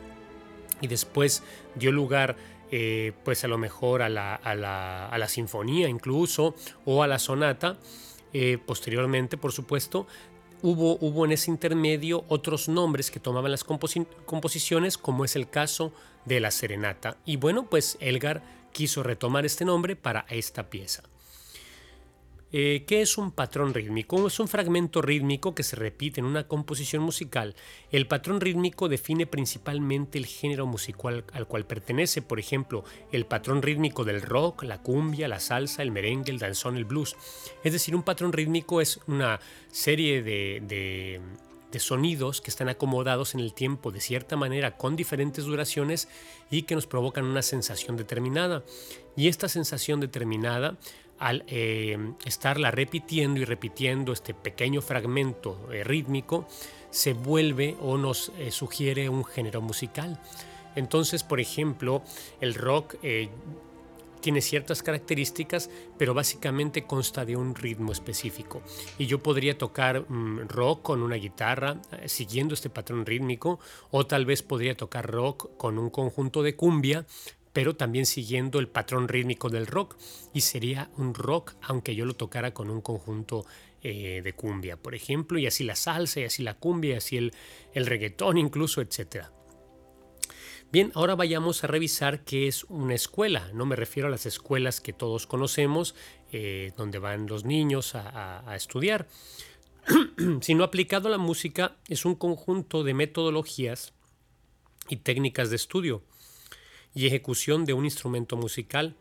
y 0.80 0.86
después 0.86 1.42
dio 1.74 1.92
lugar 1.92 2.36
eh, 2.70 3.12
pues 3.22 3.44
a 3.44 3.48
lo 3.48 3.58
mejor 3.58 4.00
a 4.00 4.08
la, 4.08 4.34
a, 4.34 4.54
la, 4.54 5.28
sinfonía 5.28 5.90
incluso 5.90 6.54
o 6.86 7.02
a 7.02 7.06
la 7.06 7.18
sonata, 7.18 7.76
eh, 8.32 8.56
posteriormente 8.64 9.36
por 9.36 9.52
supuesto, 9.52 10.06
hubo, 10.62 10.96
hubo 11.02 11.26
en 11.26 11.32
ese 11.32 11.50
intermedio 11.50 12.24
otros 12.28 12.70
nombres 12.70 13.10
que 13.10 13.20
tomaban 13.20 13.50
las 13.50 13.64
composiciones 13.64 14.96
como 14.96 15.26
es 15.26 15.36
el 15.36 15.50
caso 15.50 15.92
de 16.24 16.40
la 16.40 16.50
serenata. 16.50 17.18
Y 17.26 17.36
bueno, 17.36 17.66
pues 17.68 17.98
Elgar 18.00 18.42
quiso 18.72 19.02
retomar 19.02 19.44
este 19.44 19.66
nombre 19.66 19.96
para 19.96 20.24
esta 20.30 20.70
pieza. 20.70 21.02
Eh, 22.54 22.84
¿Qué 22.86 23.00
es 23.00 23.16
un 23.16 23.32
patrón 23.32 23.72
rítmico? 23.72 24.26
Es 24.26 24.38
un 24.38 24.46
fragmento 24.46 25.00
rítmico 25.00 25.54
que 25.54 25.62
se 25.62 25.74
repite 25.74 26.20
en 26.20 26.26
una 26.26 26.46
composición 26.46 27.02
musical. 27.02 27.54
El 27.90 28.06
patrón 28.06 28.42
rítmico 28.42 28.90
define 28.90 29.26
principalmente 29.26 30.18
el 30.18 30.26
género 30.26 30.66
musical 30.66 31.24
al 31.32 31.46
cual 31.46 31.64
pertenece, 31.64 32.20
por 32.20 32.38
ejemplo, 32.38 32.84
el 33.10 33.24
patrón 33.24 33.62
rítmico 33.62 34.04
del 34.04 34.20
rock, 34.20 34.64
la 34.64 34.82
cumbia, 34.82 35.28
la 35.28 35.40
salsa, 35.40 35.82
el 35.82 35.92
merengue, 35.92 36.30
el 36.30 36.38
danzón, 36.38 36.76
el 36.76 36.84
blues. 36.84 37.16
Es 37.64 37.72
decir, 37.72 37.96
un 37.96 38.02
patrón 38.02 38.34
rítmico 38.34 38.82
es 38.82 39.00
una 39.06 39.40
serie 39.70 40.22
de, 40.22 40.60
de 41.72 41.80
sonidos 41.80 42.42
que 42.42 42.50
están 42.50 42.68
acomodados 42.68 43.32
en 43.32 43.40
el 43.40 43.54
tiempo 43.54 43.90
de 43.90 44.00
cierta 44.02 44.36
manera 44.36 44.76
con 44.76 44.94
diferentes 44.94 45.46
duraciones 45.46 46.06
y 46.50 46.62
que 46.62 46.74
nos 46.74 46.86
provocan 46.86 47.24
una 47.24 47.40
sensación 47.40 47.96
determinada. 47.96 48.62
Y 49.16 49.28
esta 49.28 49.48
sensación 49.48 50.00
determinada 50.00 50.76
al 51.22 51.44
eh, 51.46 51.96
estarla 52.24 52.72
repitiendo 52.72 53.38
y 53.38 53.44
repitiendo 53.44 54.12
este 54.12 54.34
pequeño 54.34 54.82
fragmento 54.82 55.68
eh, 55.72 55.84
rítmico, 55.84 56.48
se 56.90 57.12
vuelve 57.12 57.76
o 57.80 57.96
nos 57.96 58.32
eh, 58.38 58.50
sugiere 58.50 59.08
un 59.08 59.24
género 59.24 59.60
musical. 59.60 60.18
Entonces, 60.74 61.22
por 61.22 61.38
ejemplo, 61.38 62.02
el 62.40 62.54
rock 62.54 62.96
tiene 64.20 64.40
ciertas 64.40 64.82
características, 64.82 65.70
pero 65.98 66.14
básicamente 66.14 66.84
consta 66.84 67.24
de 67.24 67.36
un 67.36 67.54
ritmo 67.54 67.92
específico. 67.92 68.62
Y 68.98 69.06
yo 69.06 69.22
podría 69.22 69.56
tocar 69.56 70.08
mm, 70.08 70.48
rock 70.48 70.82
con 70.82 71.02
una 71.02 71.16
guitarra 71.16 71.80
siguiendo 72.06 72.54
este 72.54 72.70
patrón 72.70 73.06
rítmico, 73.06 73.60
o 73.90 74.06
tal 74.06 74.24
vez 74.26 74.42
podría 74.42 74.76
tocar 74.76 75.08
rock 75.08 75.56
con 75.56 75.78
un 75.78 75.90
conjunto 75.90 76.42
de 76.42 76.56
cumbia 76.56 77.06
pero 77.52 77.76
también 77.76 78.06
siguiendo 78.06 78.58
el 78.58 78.68
patrón 78.68 79.08
rítmico 79.08 79.48
del 79.50 79.66
rock 79.66 79.96
y 80.32 80.40
sería 80.40 80.90
un 80.96 81.14
rock 81.14 81.54
aunque 81.62 81.94
yo 81.94 82.04
lo 82.04 82.14
tocara 82.14 82.54
con 82.54 82.70
un 82.70 82.80
conjunto 82.80 83.44
eh, 83.82 84.22
de 84.22 84.32
cumbia, 84.32 84.76
por 84.76 84.94
ejemplo, 84.94 85.40
y 85.40 85.46
así 85.48 85.64
la 85.64 85.74
salsa, 85.74 86.20
y 86.20 86.24
así 86.24 86.44
la 86.44 86.54
cumbia, 86.54 86.94
y 86.94 86.96
así 86.98 87.16
el, 87.16 87.32
el 87.74 87.86
reggaetón 87.86 88.38
incluso, 88.38 88.80
etc. 88.80 89.26
Bien, 90.70 90.92
ahora 90.94 91.16
vayamos 91.16 91.64
a 91.64 91.66
revisar 91.66 92.22
qué 92.22 92.46
es 92.46 92.62
una 92.64 92.94
escuela. 92.94 93.50
No 93.52 93.66
me 93.66 93.74
refiero 93.74 94.06
a 94.06 94.10
las 94.12 94.24
escuelas 94.24 94.80
que 94.80 94.92
todos 94.92 95.26
conocemos, 95.26 95.96
eh, 96.30 96.70
donde 96.76 97.00
van 97.00 97.26
los 97.26 97.44
niños 97.44 97.96
a, 97.96 98.48
a 98.48 98.54
estudiar, 98.54 99.08
sino 100.40 100.62
aplicado 100.62 101.08
a 101.08 101.10
la 101.10 101.18
música 101.18 101.76
es 101.88 102.04
un 102.04 102.14
conjunto 102.14 102.84
de 102.84 102.94
metodologías 102.94 103.94
y 104.88 104.98
técnicas 104.98 105.50
de 105.50 105.56
estudio 105.56 106.04
y 106.94 107.06
ejecución 107.06 107.64
de 107.64 107.72
un 107.72 107.84
instrumento 107.84 108.36
musical 108.36 108.96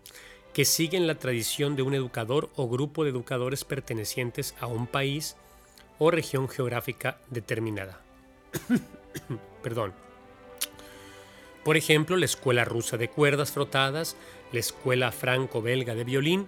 que 0.53 0.65
siguen 0.65 1.07
la 1.07 1.15
tradición 1.15 1.75
de 1.75 1.81
un 1.81 1.93
educador 1.93 2.49
o 2.55 2.67
grupo 2.67 3.03
de 3.03 3.11
educadores 3.11 3.63
pertenecientes 3.63 4.55
a 4.59 4.67
un 4.67 4.87
país 4.87 5.37
o 5.97 6.11
región 6.11 6.49
geográfica 6.49 7.19
determinada. 7.29 8.01
Perdón. 9.63 9.93
Por 11.63 11.77
ejemplo, 11.77 12.17
la 12.17 12.25
escuela 12.25 12.65
rusa 12.65 12.97
de 12.97 13.07
cuerdas 13.07 13.51
frotadas, 13.51 14.15
la 14.51 14.59
escuela 14.59 15.11
franco-belga 15.11 15.93
de 15.93 16.03
violín, 16.03 16.47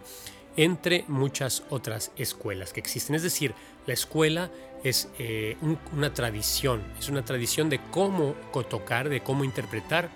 entre 0.57 1.05
muchas 1.07 1.63
otras 1.69 2.11
escuelas 2.17 2.73
que 2.73 2.79
existen. 2.79 3.15
Es 3.15 3.23
decir, 3.23 3.53
la 3.85 3.93
escuela 3.93 4.51
es 4.83 5.09
eh, 5.19 5.55
una 5.93 6.13
tradición, 6.13 6.81
es 6.99 7.09
una 7.09 7.23
tradición 7.23 7.69
de 7.69 7.79
cómo 7.91 8.35
tocar, 8.69 9.09
de 9.09 9.21
cómo 9.21 9.43
interpretar 9.43 10.09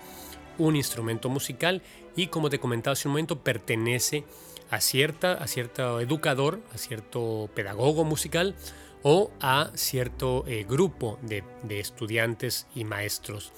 un 0.58 0.76
instrumento 0.76 1.28
musical 1.28 1.82
y 2.16 2.26
como 2.26 2.50
te 2.50 2.58
comentaba 2.58 2.92
hace 2.92 3.08
un 3.08 3.12
momento 3.12 3.40
pertenece 3.40 4.24
a, 4.70 4.80
cierta, 4.80 5.32
a 5.32 5.46
cierto 5.46 6.00
educador, 6.00 6.60
a 6.74 6.78
cierto 6.78 7.48
pedagogo 7.54 8.04
musical 8.04 8.54
o 9.02 9.30
a 9.40 9.70
cierto 9.74 10.44
eh, 10.46 10.66
grupo 10.68 11.18
de, 11.22 11.42
estudiantes 11.78 12.66
y 12.74 12.84
maestros 12.84 13.52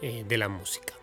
eh, 0.00 0.24
de 0.26 0.38
la 0.38 0.48
música. 0.48 0.94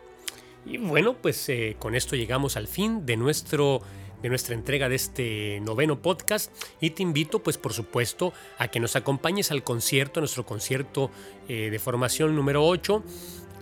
Y 0.65 0.77
bueno, 0.77 1.15
pues 1.15 1.49
eh, 1.49 1.75
con 1.79 1.95
esto 1.95 2.15
llegamos 2.15 2.55
al 2.55 2.67
fin 2.67 3.05
de 3.05 3.17
nuestro 3.17 3.81
de 4.21 4.29
nuestra 4.29 4.53
entrega 4.53 4.87
de 4.87 4.93
este 4.93 5.59
noveno 5.61 5.99
podcast 5.99 6.53
y 6.79 6.91
te 6.91 7.01
invito 7.01 7.41
pues 7.41 7.57
por 7.57 7.73
supuesto 7.73 8.33
a 8.59 8.67
que 8.67 8.79
nos 8.79 8.95
acompañes 8.95 9.49
al 9.49 9.63
concierto, 9.63 10.19
nuestro 10.19 10.45
concierto 10.45 11.09
de 11.47 11.79
formación 11.79 12.35
número 12.35 12.63
8 12.63 13.03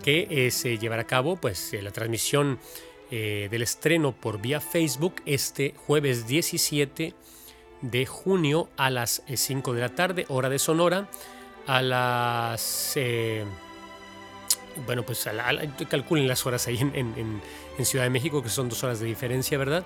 que 0.02 0.26
eh, 0.30 0.50
se 0.50 0.78
llevará 0.78 1.02
a 1.02 1.06
cabo 1.06 1.36
pues, 1.36 1.72
eh, 1.72 1.82
la 1.82 1.90
transmisión 1.90 2.58
eh, 3.10 3.48
del 3.50 3.62
estreno 3.62 4.12
por 4.12 4.40
vía 4.40 4.60
Facebook 4.60 5.16
este 5.26 5.74
jueves 5.86 6.26
17 6.26 7.14
de 7.82 8.06
junio 8.06 8.68
a 8.76 8.90
las 8.90 9.22
5 9.32 9.72
de 9.72 9.80
la 9.80 9.88
tarde, 9.90 10.26
hora 10.28 10.48
de 10.48 10.58
Sonora, 10.58 11.08
a 11.66 11.80
las... 11.80 12.94
bueno, 14.86 15.02
pues 15.02 15.26
calculen 15.88 16.28
las 16.28 16.44
horas 16.44 16.66
ahí 16.66 16.78
en, 16.78 17.40
Ciudad 17.82 18.04
de 18.04 18.10
México, 18.10 18.42
que 18.42 18.50
son 18.50 18.68
dos 18.68 18.84
horas 18.84 19.00
de 19.00 19.06
diferencia, 19.06 19.56
¿verdad? 19.56 19.82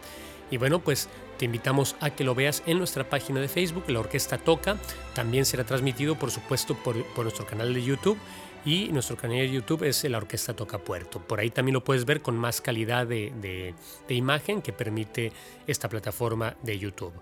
Y 0.50 0.56
bueno, 0.56 0.80
pues 0.80 1.08
te 1.38 1.44
invitamos 1.44 1.94
a 2.00 2.10
que 2.10 2.24
lo 2.24 2.34
veas 2.34 2.64
en 2.66 2.78
nuestra 2.78 3.08
página 3.08 3.40
de 3.40 3.46
Facebook, 3.46 3.84
La 3.86 4.00
Orquesta 4.00 4.36
Toca. 4.36 4.76
También 5.14 5.44
será 5.44 5.62
transmitido, 5.62 6.16
por 6.16 6.32
supuesto, 6.32 6.74
por 6.74 6.96
nuestro 7.22 7.46
canal 7.46 7.72
de 7.72 7.84
YouTube 7.84 8.18
y 8.64 8.88
nuestro 8.92 9.16
canal 9.16 9.38
de 9.38 9.50
YouTube 9.50 9.82
es 9.84 10.04
la 10.04 10.16
Orquesta 10.16 10.54
Toca 10.54 10.78
Puerto. 10.78 11.20
Por 11.20 11.38
ahí 11.38 11.50
también 11.50 11.74
lo 11.74 11.84
puedes 11.84 12.04
ver 12.04 12.22
con 12.22 12.36
más 12.36 12.60
calidad 12.60 13.06
de, 13.06 13.74
imagen 14.08 14.62
que 14.62 14.72
permite 14.72 15.32
esta 15.66 15.88
plataforma 15.88 16.56
de 16.62 16.78
YouTube. 16.78 17.12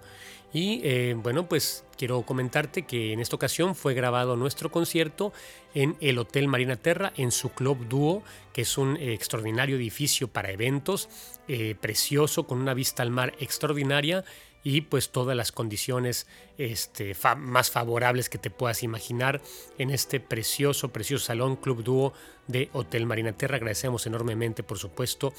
Y 0.52 0.80
eh, 0.84 1.14
bueno, 1.16 1.48
pues 1.48 1.84
quiero 1.96 2.22
comentarte 2.22 2.82
que 2.82 3.12
en 3.12 3.20
esta 3.20 3.36
ocasión 3.36 3.74
fue 3.74 3.94
grabado 3.94 4.36
nuestro 4.36 4.70
concierto 4.70 5.32
en 5.74 5.96
el 6.00 6.18
Hotel 6.18 6.46
Marina 6.46 6.76
Terra, 6.76 7.12
en 7.16 7.32
su 7.32 7.48
Club 7.50 7.88
Dúo, 7.88 8.22
que 8.52 8.62
es 8.62 8.76
un 8.76 8.96
extraordinario 8.98 9.76
edificio 9.76 10.28
para 10.28 10.50
eventos, 10.50 11.08
eh, 11.48 11.74
precioso, 11.80 12.46
con 12.46 12.60
una 12.60 12.74
vista 12.74 13.02
al 13.02 13.10
mar 13.10 13.34
extraordinaria 13.40 14.24
y 14.64 14.82
pues 14.82 15.10
todas 15.10 15.36
las 15.36 15.52
condiciones 15.52 16.26
este, 16.58 17.16
más 17.36 17.70
favorables 17.70 18.28
que 18.28 18.38
te 18.38 18.50
puedas 18.50 18.82
imaginar 18.82 19.40
en 19.78 19.90
este 19.90 20.20
precioso, 20.20 20.88
precioso 20.92 21.26
salón 21.26 21.56
Club 21.56 21.82
Dúo 21.82 22.12
de 22.46 22.70
Hotel 22.72 23.06
Marina 23.06 23.32
Terra. 23.32 23.56
Agradecemos 23.56 24.06
enormemente, 24.06 24.62
por 24.62 24.78
supuesto, 24.78 25.32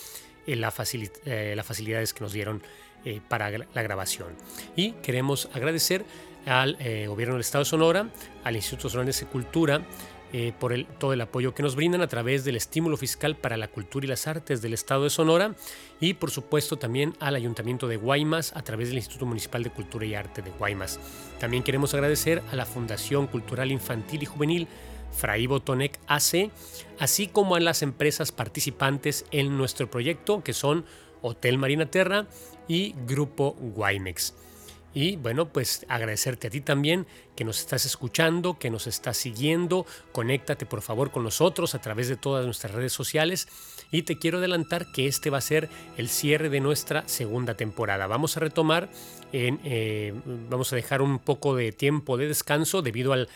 eh, 0.45 0.55
la 0.55 0.73
eh, 1.25 1.53
las 1.55 1.65
facilidades 1.65 2.13
que 2.13 2.21
nos 2.21 2.33
dieron 2.33 2.61
eh, 3.05 3.21
para 3.27 3.49
la 3.49 3.81
grabación. 3.81 4.35
Y 4.75 4.93
queremos 4.93 5.49
agradecer 5.53 6.05
al 6.45 6.77
Gobierno 7.07 7.35
del 7.35 7.41
Estado 7.41 7.63
de 7.63 7.69
Sonora, 7.69 8.09
al 8.43 8.55
Instituto 8.57 8.89
Sonora 8.89 9.09
de 9.09 9.25
Cultura, 9.27 9.81
eh, 10.33 10.51
por 10.59 10.73
todo 10.97 11.13
el 11.13 11.21
apoyo 11.21 11.53
que 11.53 11.61
nos 11.61 11.75
brindan 11.75 12.01
a 12.01 12.07
través 12.07 12.43
del 12.43 12.55
estímulo 12.55 12.97
fiscal 12.97 13.35
para 13.35 13.55
la 13.55 13.67
cultura 13.67 14.05
y 14.05 14.09
las 14.09 14.25
artes 14.25 14.63
del 14.63 14.73
Estado 14.73 15.03
de 15.03 15.11
Sonora 15.11 15.53
y 15.99 16.15
por 16.15 16.31
supuesto 16.31 16.77
también 16.77 17.13
al 17.19 17.35
Ayuntamiento 17.35 17.87
de 17.87 17.97
Guaymas 17.97 18.51
a 18.55 18.63
través 18.63 18.87
del 18.87 18.97
Instituto 18.97 19.27
Municipal 19.27 19.61
de 19.61 19.69
Cultura 19.69 20.07
y 20.07 20.15
Arte 20.15 20.41
de 20.41 20.49
Guaymas. 20.49 20.99
También 21.39 21.61
queremos 21.61 21.93
agradecer 21.93 22.41
a 22.51 22.55
la 22.55 22.65
Fundación 22.65 23.27
Cultural 23.27 23.71
Infantil 23.71 24.23
y 24.23 24.25
Juvenil 24.25 24.67
Fray 25.11 25.45
Botonec 25.45 25.99
AC, 26.07 26.49
así 26.97 27.27
como 27.27 27.55
a 27.55 27.59
las 27.59 27.83
empresas 27.83 28.31
participantes 28.31 29.25
en 29.29 29.55
nuestro 29.55 29.89
proyecto 29.91 30.43
que 30.43 30.53
son 30.53 30.85
Hotel 31.21 31.59
Marina 31.59 31.85
Terra 31.85 32.25
y 32.67 32.95
Grupo 33.05 33.55
Guaymex. 33.59 34.33
Y 34.93 35.15
bueno, 35.15 35.49
pues 35.49 35.85
agradecerte 35.89 36.47
a 36.47 36.49
ti 36.49 36.61
también 36.61 37.07
que 37.35 37.43
nos 37.43 37.59
estás 37.59 37.85
escuchando, 37.85 38.57
que 38.59 38.69
nos 38.69 38.87
estás 38.87 39.17
siguiendo. 39.17 39.85
Conéctate 40.11 40.65
por 40.65 40.81
favor 40.81 41.11
con 41.11 41.23
nosotros 41.23 41.75
a 41.75 41.81
través 41.81 42.07
de 42.07 42.17
todas 42.17 42.45
nuestras 42.45 42.73
redes 42.73 42.93
sociales. 42.93 43.47
Y 43.91 44.03
te 44.03 44.17
quiero 44.17 44.37
adelantar 44.37 44.91
que 44.91 45.07
este 45.07 45.29
va 45.29 45.39
a 45.39 45.41
ser 45.41 45.69
el 45.97 46.09
cierre 46.09 46.49
de 46.49 46.59
nuestra 46.59 47.07
segunda 47.07 47.55
temporada. 47.55 48.07
Vamos 48.07 48.37
a 48.37 48.39
retomar 48.39 48.89
eh, 49.35 50.13
vamos 50.47 50.71
a 50.73 50.75
dejar 50.75 51.01
un 51.01 51.17
poco 51.17 51.55
de 51.55 51.71
tiempo 51.71 52.17
de 52.17 52.27
descanso 52.27 52.83
debido 52.83 53.13
al, 53.13 53.27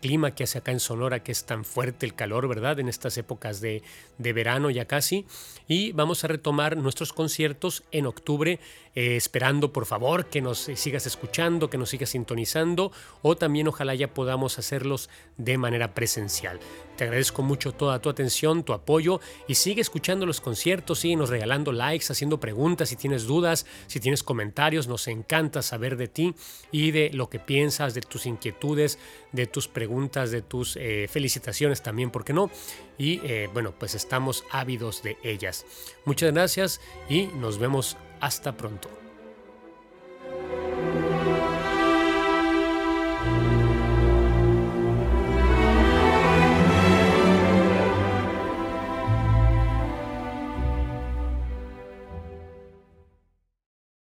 clima 0.00 0.34
que 0.34 0.44
hace 0.44 0.56
acá 0.56 0.72
en 0.72 0.80
Sonora, 0.80 1.22
que 1.22 1.30
es 1.30 1.44
tan 1.44 1.66
fuerte 1.66 2.06
el 2.06 2.14
calor, 2.14 2.48
¿verdad? 2.48 2.80
En 2.80 2.88
estas 2.88 3.18
épocas 3.18 3.60
de, 3.60 3.82
verano 4.16 4.70
ya 4.70 4.86
casi. 4.86 5.26
Y 5.68 5.92
vamos 5.92 6.24
a 6.24 6.28
retomar 6.28 6.78
nuestros 6.78 7.12
conciertos 7.12 7.82
en 7.92 8.06
octubre, 8.06 8.60
eh, 8.94 9.16
esperando 9.16 9.74
por 9.74 9.84
favor 9.84 10.26
que 10.26 10.40
nos 10.40 10.58
sigas 10.58 11.06
escuchando, 11.06 11.68
que 11.68 11.76
nos 11.76 11.90
sigas 11.90 12.10
sintonizando 12.10 12.90
o 13.20 13.36
también 13.42 13.66
ojalá 13.66 13.92
ya 13.96 14.14
podamos 14.14 14.60
hacerlos 14.60 15.10
de 15.36 15.58
manera 15.58 15.94
presencial. 15.94 16.60
Te 16.96 17.02
agradezco 17.02 17.42
mucho 17.42 17.72
toda 17.72 18.00
tu 18.00 18.08
atención, 18.08 18.62
tu 18.62 18.72
apoyo 18.72 19.20
y 19.48 19.56
sigue 19.56 19.80
escuchando 19.80 20.26
los 20.26 20.40
conciertos, 20.40 21.00
síguenos 21.00 21.28
regalando 21.28 21.72
likes, 21.72 22.06
haciendo 22.08 22.38
preguntas 22.38 22.90
si 22.90 22.94
tienes 22.94 23.26
dudas, 23.26 23.66
si 23.88 23.98
tienes 23.98 24.22
comentarios, 24.22 24.86
nos 24.86 25.08
encanta 25.08 25.60
saber 25.60 25.96
de 25.96 26.06
ti 26.06 26.36
y 26.70 26.92
de 26.92 27.10
lo 27.12 27.28
que 27.28 27.40
piensas, 27.40 27.94
de 27.94 28.02
tus 28.02 28.26
inquietudes, 28.26 29.00
de 29.32 29.48
tus 29.48 29.66
preguntas, 29.66 30.30
de 30.30 30.42
tus 30.42 30.76
eh, 30.76 31.08
felicitaciones 31.10 31.82
también, 31.82 32.12
¿por 32.12 32.24
qué 32.24 32.32
no? 32.32 32.48
Y 32.96 33.18
eh, 33.24 33.50
bueno, 33.52 33.74
pues 33.76 33.96
estamos 33.96 34.44
ávidos 34.52 35.02
de 35.02 35.16
ellas. 35.24 35.66
Muchas 36.04 36.32
gracias 36.32 36.80
y 37.08 37.22
nos 37.40 37.58
vemos 37.58 37.96
hasta 38.20 38.56
pronto. 38.56 39.01